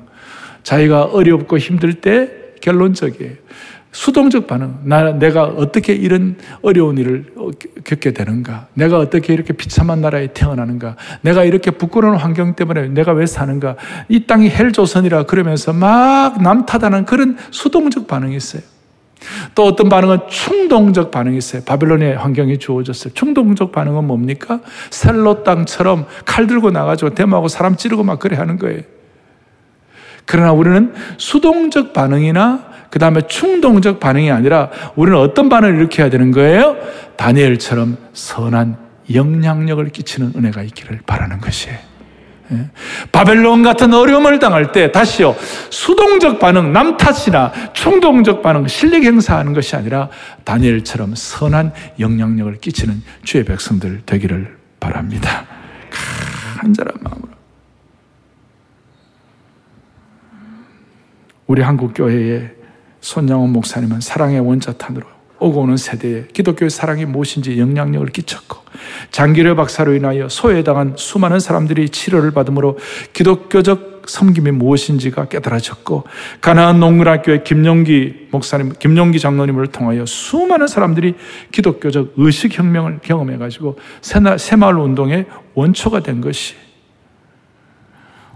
자기가 0.64 1.06
어렵고 1.06 1.58
힘들 1.58 1.96
때 1.96 2.30
결론적이에요. 2.62 3.34
수동적 3.92 4.48
반응. 4.48 4.80
나, 4.84 5.12
내가 5.14 5.44
어떻게 5.44 5.94
이런 5.94 6.36
어려운 6.62 6.98
일을 6.98 7.26
겪게 7.84 8.12
되는가? 8.14 8.68
내가 8.74 9.00
어떻게 9.00 9.34
이렇게 9.34 9.54
비참한 9.54 10.02
나라에 10.02 10.34
태어나는가? 10.34 10.96
내가 11.22 11.44
이렇게 11.44 11.72
부끄러운 11.72 12.16
환경 12.16 12.56
때문에 12.56 12.90
내가 12.90 13.14
왜 13.14 13.26
사는가? 13.26 13.76
이 14.10 14.26
땅이 14.26 14.50
헬조선이라 14.50 15.24
그러면서 15.24 15.74
막 15.74 16.42
남탓하는 16.42 17.06
그런 17.06 17.38
수동적 17.52 18.08
반응이 18.08 18.36
있어요. 18.36 18.62
또 19.56 19.66
어떤 19.66 19.90
반응은 19.90 20.20
충동적 20.30 21.10
반응이 21.10 21.38
있어요. 21.38 21.64
바벨론의 21.64 22.18
환경이 22.18 22.60
주어졌어요. 22.60 23.14
충동적 23.14 23.72
반응은 23.72 24.06
뭡니까? 24.06 24.60
셀로 24.92 25.44
땅처럼 25.44 26.06
칼 26.26 26.46
들고 26.46 26.70
나가지고 26.72 27.16
대모하고 27.16 27.48
사람 27.48 27.76
찌르고 27.76 28.04
막 28.04 28.20
그래 28.20 28.36
하는 28.36 28.58
거예요. 28.58 28.82
그러나 30.26 30.52
우리는 30.52 30.94
수동적 31.18 31.94
반응이나 31.94 32.67
그 32.90 33.00
다음에 33.00 33.22
충동적 33.28 34.00
반응이 34.00 34.32
아니라 34.32 34.70
우리는 34.96 35.18
어떤 35.20 35.50
반응을 35.50 35.76
일으켜야 35.76 36.10
되는 36.10 36.32
거예요? 36.32 36.78
다니엘처럼 37.16 37.98
선한 38.14 38.78
영향력을 39.14 39.88
끼치는 39.90 40.34
은혜가 40.36 40.64
있기를 40.64 41.02
바라는 41.06 41.40
것이에요. 41.40 41.78
예. 42.54 42.70
바벨론 43.12 43.62
같은 43.62 43.94
어려움을 43.94 44.40
당할 44.40 44.72
때 44.72 44.92
다시요 44.92 45.36
수동적 45.70 46.40
반응 46.40 46.72
남 46.72 46.96
탓이나 46.96 47.52
충동적 47.74 48.42
반응 48.42 48.68
실력 48.68 49.04
행사하는 49.04 49.54
것이 49.54 49.76
아니라 49.76 50.10
다니엘처럼 50.46 51.16
선한 51.16 51.74
영향력을 52.00 52.56
끼치는 52.60 53.04
주의 53.24 53.44
백성들 53.44 54.04
되기를 54.06 54.56
바랍니다. 54.80 55.46
간절한 56.58 56.96
마음으로 57.02 57.30
우리 61.48 61.62
한국 61.62 61.94
교회의 61.94 62.57
손양원 63.08 63.54
목사님은 63.54 64.02
사랑의 64.02 64.42
원자탄으로 64.42 65.06
오고 65.40 65.62
오는 65.62 65.78
세대에 65.78 66.28
기독교의 66.34 66.70
사랑이 66.70 67.06
무엇인지 67.06 67.58
영향력을 67.58 68.06
끼쳤고 68.10 68.58
장기려 69.12 69.56
박사로 69.56 69.94
인하여 69.94 70.28
소외당한 70.28 70.96
수많은 70.98 71.40
사람들이 71.40 71.88
치료를 71.88 72.32
받음으로 72.32 72.78
기독교적 73.14 74.04
섬김이 74.08 74.52
무엇인지가 74.52 75.30
깨달아졌고 75.30 76.04
가나안 76.42 76.82
농문학교의 76.82 77.46
김용기 77.46 78.28
목사님, 78.32 78.74
김용기 78.78 79.20
장로님을 79.20 79.68
통하여 79.68 80.06
수많은 80.06 80.68
사람들이 80.68 81.16
기독교적 81.54 82.16
의식 82.18 82.60
혁명을 82.60 83.00
경험해 83.04 83.38
가지고 83.38 83.78
새마을 84.02 84.78
운동의 84.80 85.28
원초가 85.54 86.02
된 86.02 86.20
것이 86.20 86.56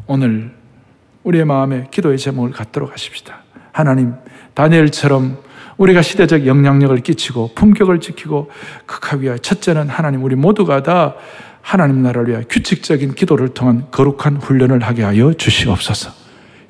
오늘 0.07 0.53
우리의 1.23 1.43
마음에 1.43 1.87
기도의 1.91 2.17
제목을 2.17 2.51
갖도록 2.51 2.93
하십시다. 2.93 3.43
하나님, 3.73 4.13
다니엘처럼 4.53 5.37
우리가 5.77 6.01
시대적 6.01 6.45
영향력을 6.45 6.95
끼치고 6.97 7.51
품격을 7.55 8.01
지키고 8.01 8.51
극하기 8.85 9.23
위하여 9.23 9.37
첫째는 9.37 9.89
하나님 9.89 10.23
우리 10.23 10.35
모두가 10.35 10.83
다 10.83 11.15
하나님 11.61 12.03
나라를 12.03 12.29
위하여 12.29 12.43
규칙적인 12.49 13.15
기도를 13.15 13.49
통한 13.49 13.85
거룩한 13.91 14.37
훈련을 14.37 14.81
하게 14.83 15.03
하여 15.03 15.33
주시옵소서. 15.33 16.11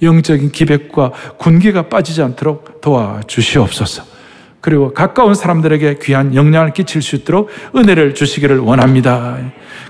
영적인 0.01 0.51
기백과 0.51 1.11
군기가 1.37 1.83
빠지지 1.83 2.21
않도록 2.21 2.81
도와주시옵소서. 2.81 4.03
그리고 4.61 4.93
가까운 4.93 5.33
사람들에게 5.33 5.97
귀한 6.03 6.35
영향을 6.35 6.71
끼칠 6.73 7.01
수 7.01 7.15
있도록 7.15 7.49
은혜를 7.75 8.13
주시기를 8.13 8.59
원합니다. 8.59 9.37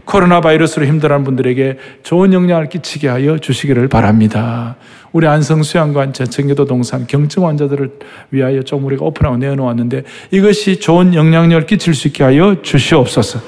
코로나 0.06 0.40
바이러스로 0.40 0.86
힘들어하는 0.86 1.26
분들에게 1.26 1.78
좋은 2.04 2.32
영향을 2.32 2.70
끼치게 2.70 3.08
하여 3.10 3.38
주시기를 3.38 3.90
바랍니다. 3.90 4.78
우리 5.12 5.28
안성 5.28 5.64
수양관 5.64 6.14
재청기도 6.14 6.66
동산 6.66 7.06
경증 7.06 7.46
환자들을 7.46 7.92
위하여 8.32 8.62
좀 8.62 8.86
우리가 8.86 9.06
오픈하고 9.06 9.38
내어놓았는데 9.38 10.04
이것이 10.32 10.80
좋은 10.80 11.14
영향력을 11.14 11.66
끼칠 11.66 11.94
수 11.94 12.08
있게 12.08 12.24
하여 12.24 12.62
주시옵소서. 12.62 13.40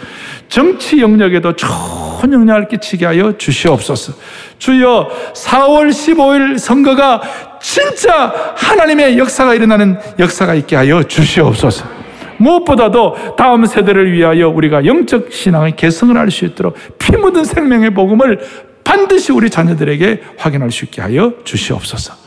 정치 0.49 0.99
영역에도 1.01 1.55
좋은 1.55 2.33
영향을 2.33 2.67
끼치게 2.67 3.05
하여 3.05 3.37
주시옵소서. 3.37 4.13
주여 4.57 5.09
4월 5.33 5.89
15일 5.89 6.57
선거가 6.57 7.21
진짜 7.61 8.33
하나님의 8.57 9.17
역사가 9.17 9.53
일어나는 9.55 9.97
역사가 10.19 10.55
있게 10.55 10.75
하여 10.75 11.01
주시옵소서. 11.03 12.03
무엇보다도 12.37 13.35
다음 13.37 13.65
세대를 13.65 14.11
위하여 14.11 14.49
우리가 14.49 14.85
영적 14.85 15.31
신앙의 15.31 15.77
개성을 15.77 16.17
할수 16.17 16.43
있도록 16.45 16.75
피 16.99 17.15
묻은 17.15 17.45
생명의 17.45 17.93
복음을 17.93 18.39
반드시 18.83 19.31
우리 19.31 19.49
자녀들에게 19.49 20.21
확인할 20.37 20.71
수 20.71 20.85
있게 20.85 21.01
하여 21.01 21.33
주시옵소서. 21.43 22.23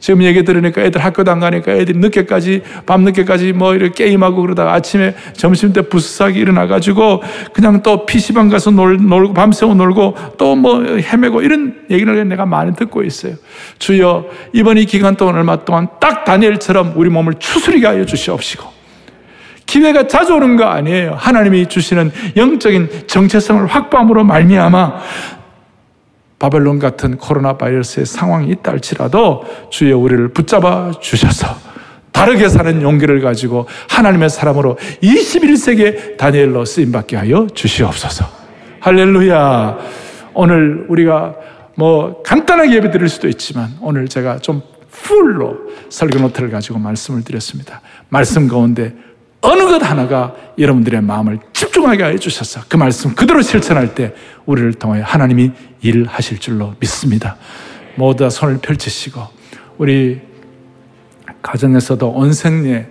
지금 0.00 0.22
얘기 0.22 0.42
들으니까 0.42 0.80
애들 0.80 1.04
학교도 1.04 1.30
안 1.30 1.40
가니까 1.40 1.72
애들이 1.72 1.98
늦게까지, 1.98 2.62
밤늦게까지 2.86 3.52
뭐 3.52 3.74
이렇게 3.74 4.06
게임하고 4.06 4.40
그러다가 4.40 4.72
아침에 4.72 5.14
점심 5.34 5.74
때 5.74 5.82
부스싸기 5.82 6.40
일어나가지고 6.40 7.22
그냥 7.52 7.82
또 7.82 8.06
PC방 8.06 8.48
가서 8.48 8.70
놀, 8.70 8.96
놀고 8.96 9.34
밤새워 9.34 9.74
놀고 9.74 10.16
또 10.38 10.56
뭐 10.56 10.82
헤매고 10.84 11.42
이런 11.42 11.74
얘기를 11.90 12.26
내가 12.28 12.46
많이 12.46 12.74
듣고 12.74 13.02
있어요. 13.02 13.34
주여, 13.78 14.24
이번 14.54 14.78
이 14.78 14.86
기간 14.86 15.16
동안 15.16 15.36
얼마 15.36 15.56
동안 15.64 15.86
딱 16.00 16.24
다니엘처럼 16.24 16.94
우리 16.96 17.10
몸을 17.10 17.34
추스리게 17.38 17.86
하여 17.86 18.04
주시옵시고 18.04 18.80
기회가 19.66 20.06
자주 20.06 20.34
오는 20.34 20.56
거 20.56 20.64
아니에요. 20.64 21.14
하나님이 21.18 21.66
주시는 21.66 22.10
영적인 22.36 23.06
정체성을 23.06 23.66
확보함으로 23.66 24.24
말미암아 24.24 24.94
바벨론 26.40 26.78
같은 26.78 27.18
코로나 27.18 27.56
바이러스의 27.58 28.06
상황이 28.06 28.48
있다 28.48 28.72
할지라도 28.72 29.44
주여 29.70 29.96
우리를 29.98 30.28
붙잡아 30.28 30.90
주셔서 30.98 31.46
다르게 32.10 32.48
사는 32.48 32.82
용기를 32.82 33.20
가지고 33.20 33.68
하나님의 33.88 34.30
사람으로 34.30 34.76
21세기의 35.02 36.16
다니엘로 36.16 36.64
쓰임받게 36.64 37.16
하여 37.16 37.46
주시옵소서. 37.54 38.24
할렐루야. 38.80 39.78
오늘 40.34 40.86
우리가 40.88 41.34
뭐 41.76 42.22
간단하게 42.22 42.74
예배 42.76 42.90
드릴 42.90 43.08
수도 43.08 43.28
있지만 43.28 43.70
오늘 43.82 44.08
제가 44.08 44.38
좀 44.38 44.62
풀로 44.90 45.56
설교 45.90 46.18
노트를 46.20 46.50
가지고 46.50 46.78
말씀을 46.78 47.22
드렸습니다. 47.22 47.82
말씀 48.08 48.48
가운데 48.48 48.94
어느 49.42 49.62
것 49.64 49.82
하나가 49.82 50.34
여러분들의 50.58 51.00
마음을 51.00 51.38
집중하게 51.52 52.04
해 52.04 52.18
주셔서 52.18 52.60
그 52.68 52.76
말씀 52.76 53.14
그대로 53.14 53.40
실천할 53.40 53.94
때 53.94 54.14
우리를 54.46 54.74
통해 54.74 55.00
하나님이 55.02 55.52
일하실 55.80 56.38
줄로 56.38 56.74
믿습니다. 56.78 57.36
모두 57.96 58.24
다 58.24 58.30
손을 58.30 58.58
펼치시고 58.58 59.20
우리 59.78 60.20
가정에서도 61.42 62.10
온생례 62.10 62.86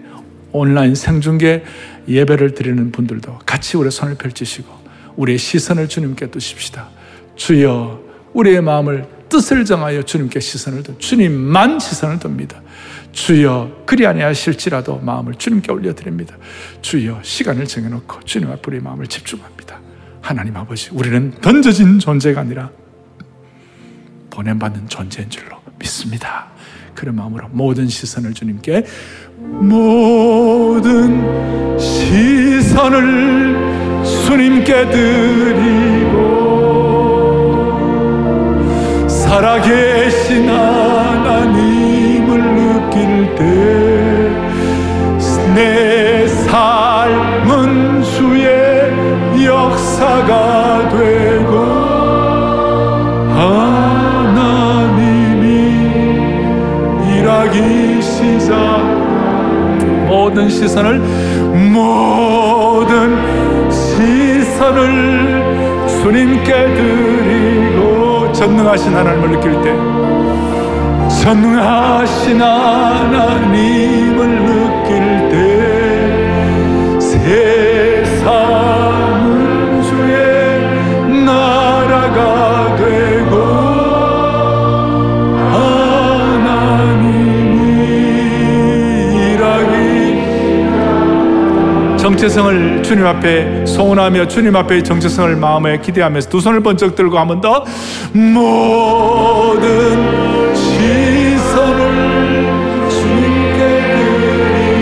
온라인 0.52 0.96
생중계 0.96 1.64
예배를 2.08 2.56
드리는 2.56 2.92
분들도 2.92 3.40
같이 3.46 3.78
우리 3.78 3.92
손을 3.92 4.16
펼치시고 4.16 4.68
우리의 5.16 5.38
시선을 5.38 5.88
주님께 5.88 6.32
두십시다. 6.32 6.90
주여 7.36 8.02
우리의 8.34 8.62
마음을 8.62 9.06
뜻을 9.30 9.66
정하여 9.66 10.02
주님께 10.02 10.40
시선을 10.40 10.84
두 10.84 10.98
주님만 10.98 11.80
시선을 11.80 12.20
둡니다. 12.24 12.62
주여 13.12 13.84
그리 13.86 14.06
아니하실지라도 14.06 15.00
마음을 15.00 15.36
주님께 15.36 15.72
올려드립니다. 15.72 16.38
주여 16.82 17.20
시간을 17.24 17.66
정해놓고 17.66 18.22
주님 18.22 18.50
앞에 18.52 18.62
우리 18.68 18.80
마음을 18.80 19.08
집중합니다. 19.08 19.80
하나님 20.22 20.56
아버지 20.56 20.90
우리는 20.92 21.32
던져진 21.42 22.00
존재가 22.00 22.42
아니라 22.42 22.70
보냄받는 24.30 24.90
존재인 24.90 25.30
줄로 25.30 25.58
믿습니다. 25.80 26.48
그런 26.94 27.16
마음으로 27.16 27.48
모든 27.50 27.88
시선을 27.88 28.34
주님께 28.34 28.86
모든 29.38 30.20
시선을 31.80 33.58
주님께 34.04 34.90
드리고 34.90 36.30
살아계신 39.08 40.50
하나님 40.50 41.79
내 45.60 46.26
삶은 46.26 48.02
주의 48.02 48.48
역사가 49.44 50.88
되고 50.88 51.54
하나님이 53.36 54.56
일하기 57.12 58.02
시작. 58.02 58.56
모든 60.08 60.48
시선을 60.50 61.00
모든 61.74 63.18
시선을 63.70 64.80
주님께 65.90 66.74
드리고 66.74 68.32
전능하신 68.32 68.96
하나님을 68.96 69.32
느낄 69.32 69.62
때 69.62 69.76
전능하신 71.22 72.42
하나님을 72.42 74.40
세상은 78.20 79.82
주의 79.82 81.24
나라가 81.24 82.76
되고 82.76 83.36
하나님이 87.50 89.34
일하기 89.36 89.78
정체성을 91.98 92.84
주님 92.84 93.06
앞에 93.06 93.66
소원하며 93.66 94.28
주님 94.28 94.54
앞에 94.56 94.84
정체성을 94.84 95.36
마음에 95.38 95.80
기대하면서 95.80 96.30
두 96.30 96.42
손을 96.42 96.60
번쩍 96.62 96.96
들고 96.96 97.18
한 97.18 97.28
번 97.30 97.40
더 97.42 97.64
모든 98.14 99.40
시선을 100.56 101.80
주님께 102.90 103.60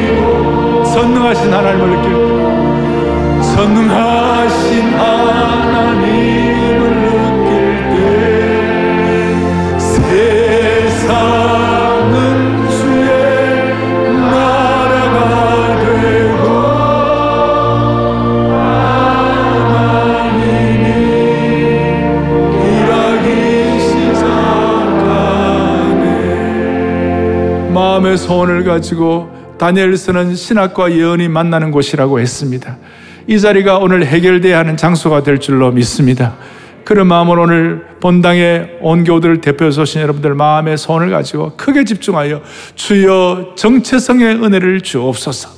드리고 0.09 0.83
선능하신 0.85 1.53
하나님을 1.53 1.89
느낄 2.01 2.26
전능하신 3.57 4.93
하나님을 4.93 6.03
느낄 7.01 7.49
때 7.89 7.97
세상은 9.79 10.99
주의 12.69 13.09
나라가 14.13 15.73
되고 15.81 16.37
하나님이 19.73 20.85
일하기 22.61 23.27
시작하네 23.81 25.31
마음의 27.71 28.19
소원을 28.19 28.63
가지고 28.65 29.31
다니엘서는 29.57 30.35
신학과 30.35 30.91
예언이 30.91 31.27
만나는 31.27 31.71
곳이라고 31.71 32.19
했습니다. 32.19 32.77
이 33.27 33.39
자리가 33.39 33.77
오늘 33.77 34.05
해결돼야 34.05 34.59
하는 34.59 34.77
장소가 34.77 35.23
될 35.23 35.39
줄로 35.39 35.71
믿습니다. 35.71 36.35
그런 36.85 37.07
마음으로 37.07 37.43
오늘 37.43 37.85
본당에 37.99 38.77
온 38.79 39.03
교우들을 39.03 39.41
대표해서 39.41 39.81
오신 39.81 40.01
여러분들 40.01 40.33
마음의 40.33 40.77
소원을 40.77 41.09
가지고 41.09 41.57
크게 41.57 41.83
집중하여 41.83 42.41
주여 42.75 43.55
정체성의 43.57 44.41
은혜를 44.41 44.79
주옵소서. 44.79 45.49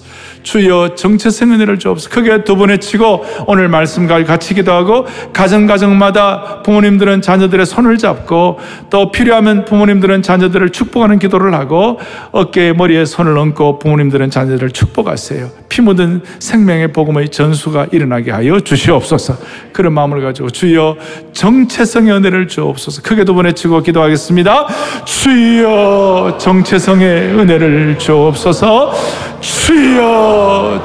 주여 0.43 0.95
정체성 0.95 1.51
은혜를 1.51 1.79
주옵소서. 1.79 2.09
크게 2.09 2.43
두번 2.43 2.69
외치고 2.69 3.25
오늘 3.47 3.67
말씀과 3.67 4.23
같이 4.23 4.53
기도하고 4.53 5.05
가정 5.33 5.67
가정마다 5.67 6.61
부모님들은 6.63 7.21
자녀들의 7.21 7.65
손을 7.65 7.97
잡고 7.97 8.59
또 8.89 9.11
필요하면 9.11 9.65
부모님들은 9.65 10.21
자녀들을 10.21 10.69
축복하는 10.69 11.19
기도를 11.19 11.53
하고 11.53 11.99
어깨에 12.31 12.73
머리에 12.73 13.05
손을 13.05 13.37
얹고 13.37 13.79
부모님들은 13.79 14.29
자녀들을 14.29 14.71
축복하세요. 14.71 15.49
피 15.69 15.81
묻은 15.81 16.21
생명의 16.39 16.91
복음의 16.93 17.29
전수가 17.29 17.87
일어나게 17.91 18.31
하여 18.31 18.59
주시옵소서. 18.59 19.37
그런 19.71 19.93
마음을 19.93 20.21
가지고 20.21 20.49
주여 20.49 20.97
정체성의 21.33 22.11
은혜를 22.11 22.47
주옵소서. 22.47 23.01
크게 23.01 23.23
두번 23.23 23.45
외치고 23.45 23.81
기도하겠습니다. 23.81 24.67
주여 25.05 26.37
정체성의 26.39 27.07
은혜를 27.37 27.97
주옵소서. 27.99 28.93
주여 29.39 30.28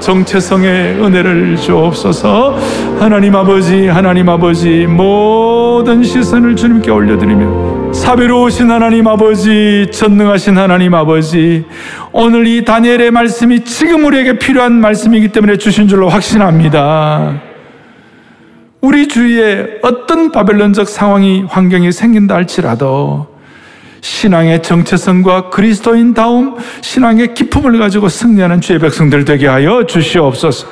정체성의 0.01 1.03
은혜를 1.03 1.57
주옵소서. 1.57 2.59
하나님 2.99 3.35
아버지 3.37 3.87
하나님 3.87 4.29
아버지 4.29 4.87
모든 4.87 6.03
시선을 6.03 6.57
주님께 6.57 6.91
올려드리며 6.91 7.93
사비로우신 7.93 8.71
하나님 8.71 9.07
아버지 9.07 9.87
전능하신 9.93 10.59
하나님 10.59 10.95
아버지 10.95 11.65
오늘 12.13 12.47
이 12.47 12.65
다니엘의 12.65 13.11
말씀이 13.11 13.65
지금 13.65 14.05
우리에게 14.05 14.39
필요한 14.39 14.73
말씀이기 14.73 15.29
때문에 15.29 15.57
주신 15.59 15.89
줄로 15.89 16.09
확신합니다. 16.09 17.41
우리 18.81 19.09
주위에 19.09 19.79
어떤 19.83 20.31
바벨론적 20.31 20.89
상황이 20.89 21.45
환경이 21.49 21.93
생긴다 21.93 22.35
할지라도 22.35 23.34
신앙의 24.05 24.63
정체성과 24.63 25.49
그리스도인다움, 25.49 26.57
신앙의 26.83 27.33
기품을 27.33 27.79
가지고 27.79 28.11
승리하는 28.11 28.61
주의 28.61 28.79
백성들 28.79 29.25
되게 29.25 29.47
하여 29.47 29.87
주시옵소서. 29.87 30.67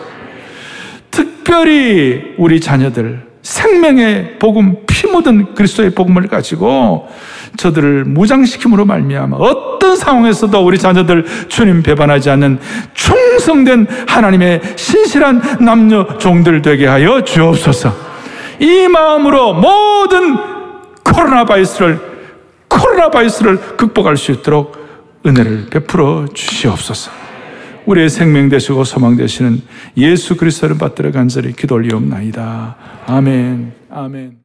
특별히 1.10 2.34
우리 2.36 2.60
자녀들, 2.60 3.22
생명의 3.40 4.38
복음, 4.38 4.76
피 4.86 5.06
묻은 5.06 5.54
그리스도의 5.54 5.94
복음을 5.94 6.28
가지고 6.28 7.08
저들을 7.56 8.04
무장시킴으로 8.04 8.84
말미암아 8.84 9.38
어떤 9.38 9.96
상황에서도 9.96 10.62
우리 10.62 10.78
자녀들 10.78 11.24
주님 11.48 11.82
배반하지 11.82 12.28
않는 12.28 12.58
충성된 12.92 13.86
하나님의 14.08 14.60
신실한 14.76 15.64
남녀 15.64 16.18
종들 16.18 16.60
되게 16.60 16.86
하여 16.86 17.24
주옵소서. 17.24 17.94
이 18.60 18.88
마음으로 18.88 19.54
모든 19.54 20.36
코로나 21.02 21.46
바이러스를 21.46 22.11
코로나 22.80 23.10
바이러스를 23.10 23.76
극복할 23.76 24.16
수 24.16 24.32
있도록 24.32 24.76
은혜를 25.26 25.66
베풀어 25.70 26.26
주시옵소서. 26.32 27.10
우리의 27.86 28.08
생명 28.08 28.48
되시고 28.48 28.84
소망 28.84 29.16
되시는 29.16 29.62
예수 29.96 30.36
그리스도를 30.36 30.78
받들어 30.78 31.10
간절히 31.10 31.52
기도 31.52 31.74
올리옵나이다. 31.74 32.76
아멘. 33.06 33.72
아멘. 33.90 34.36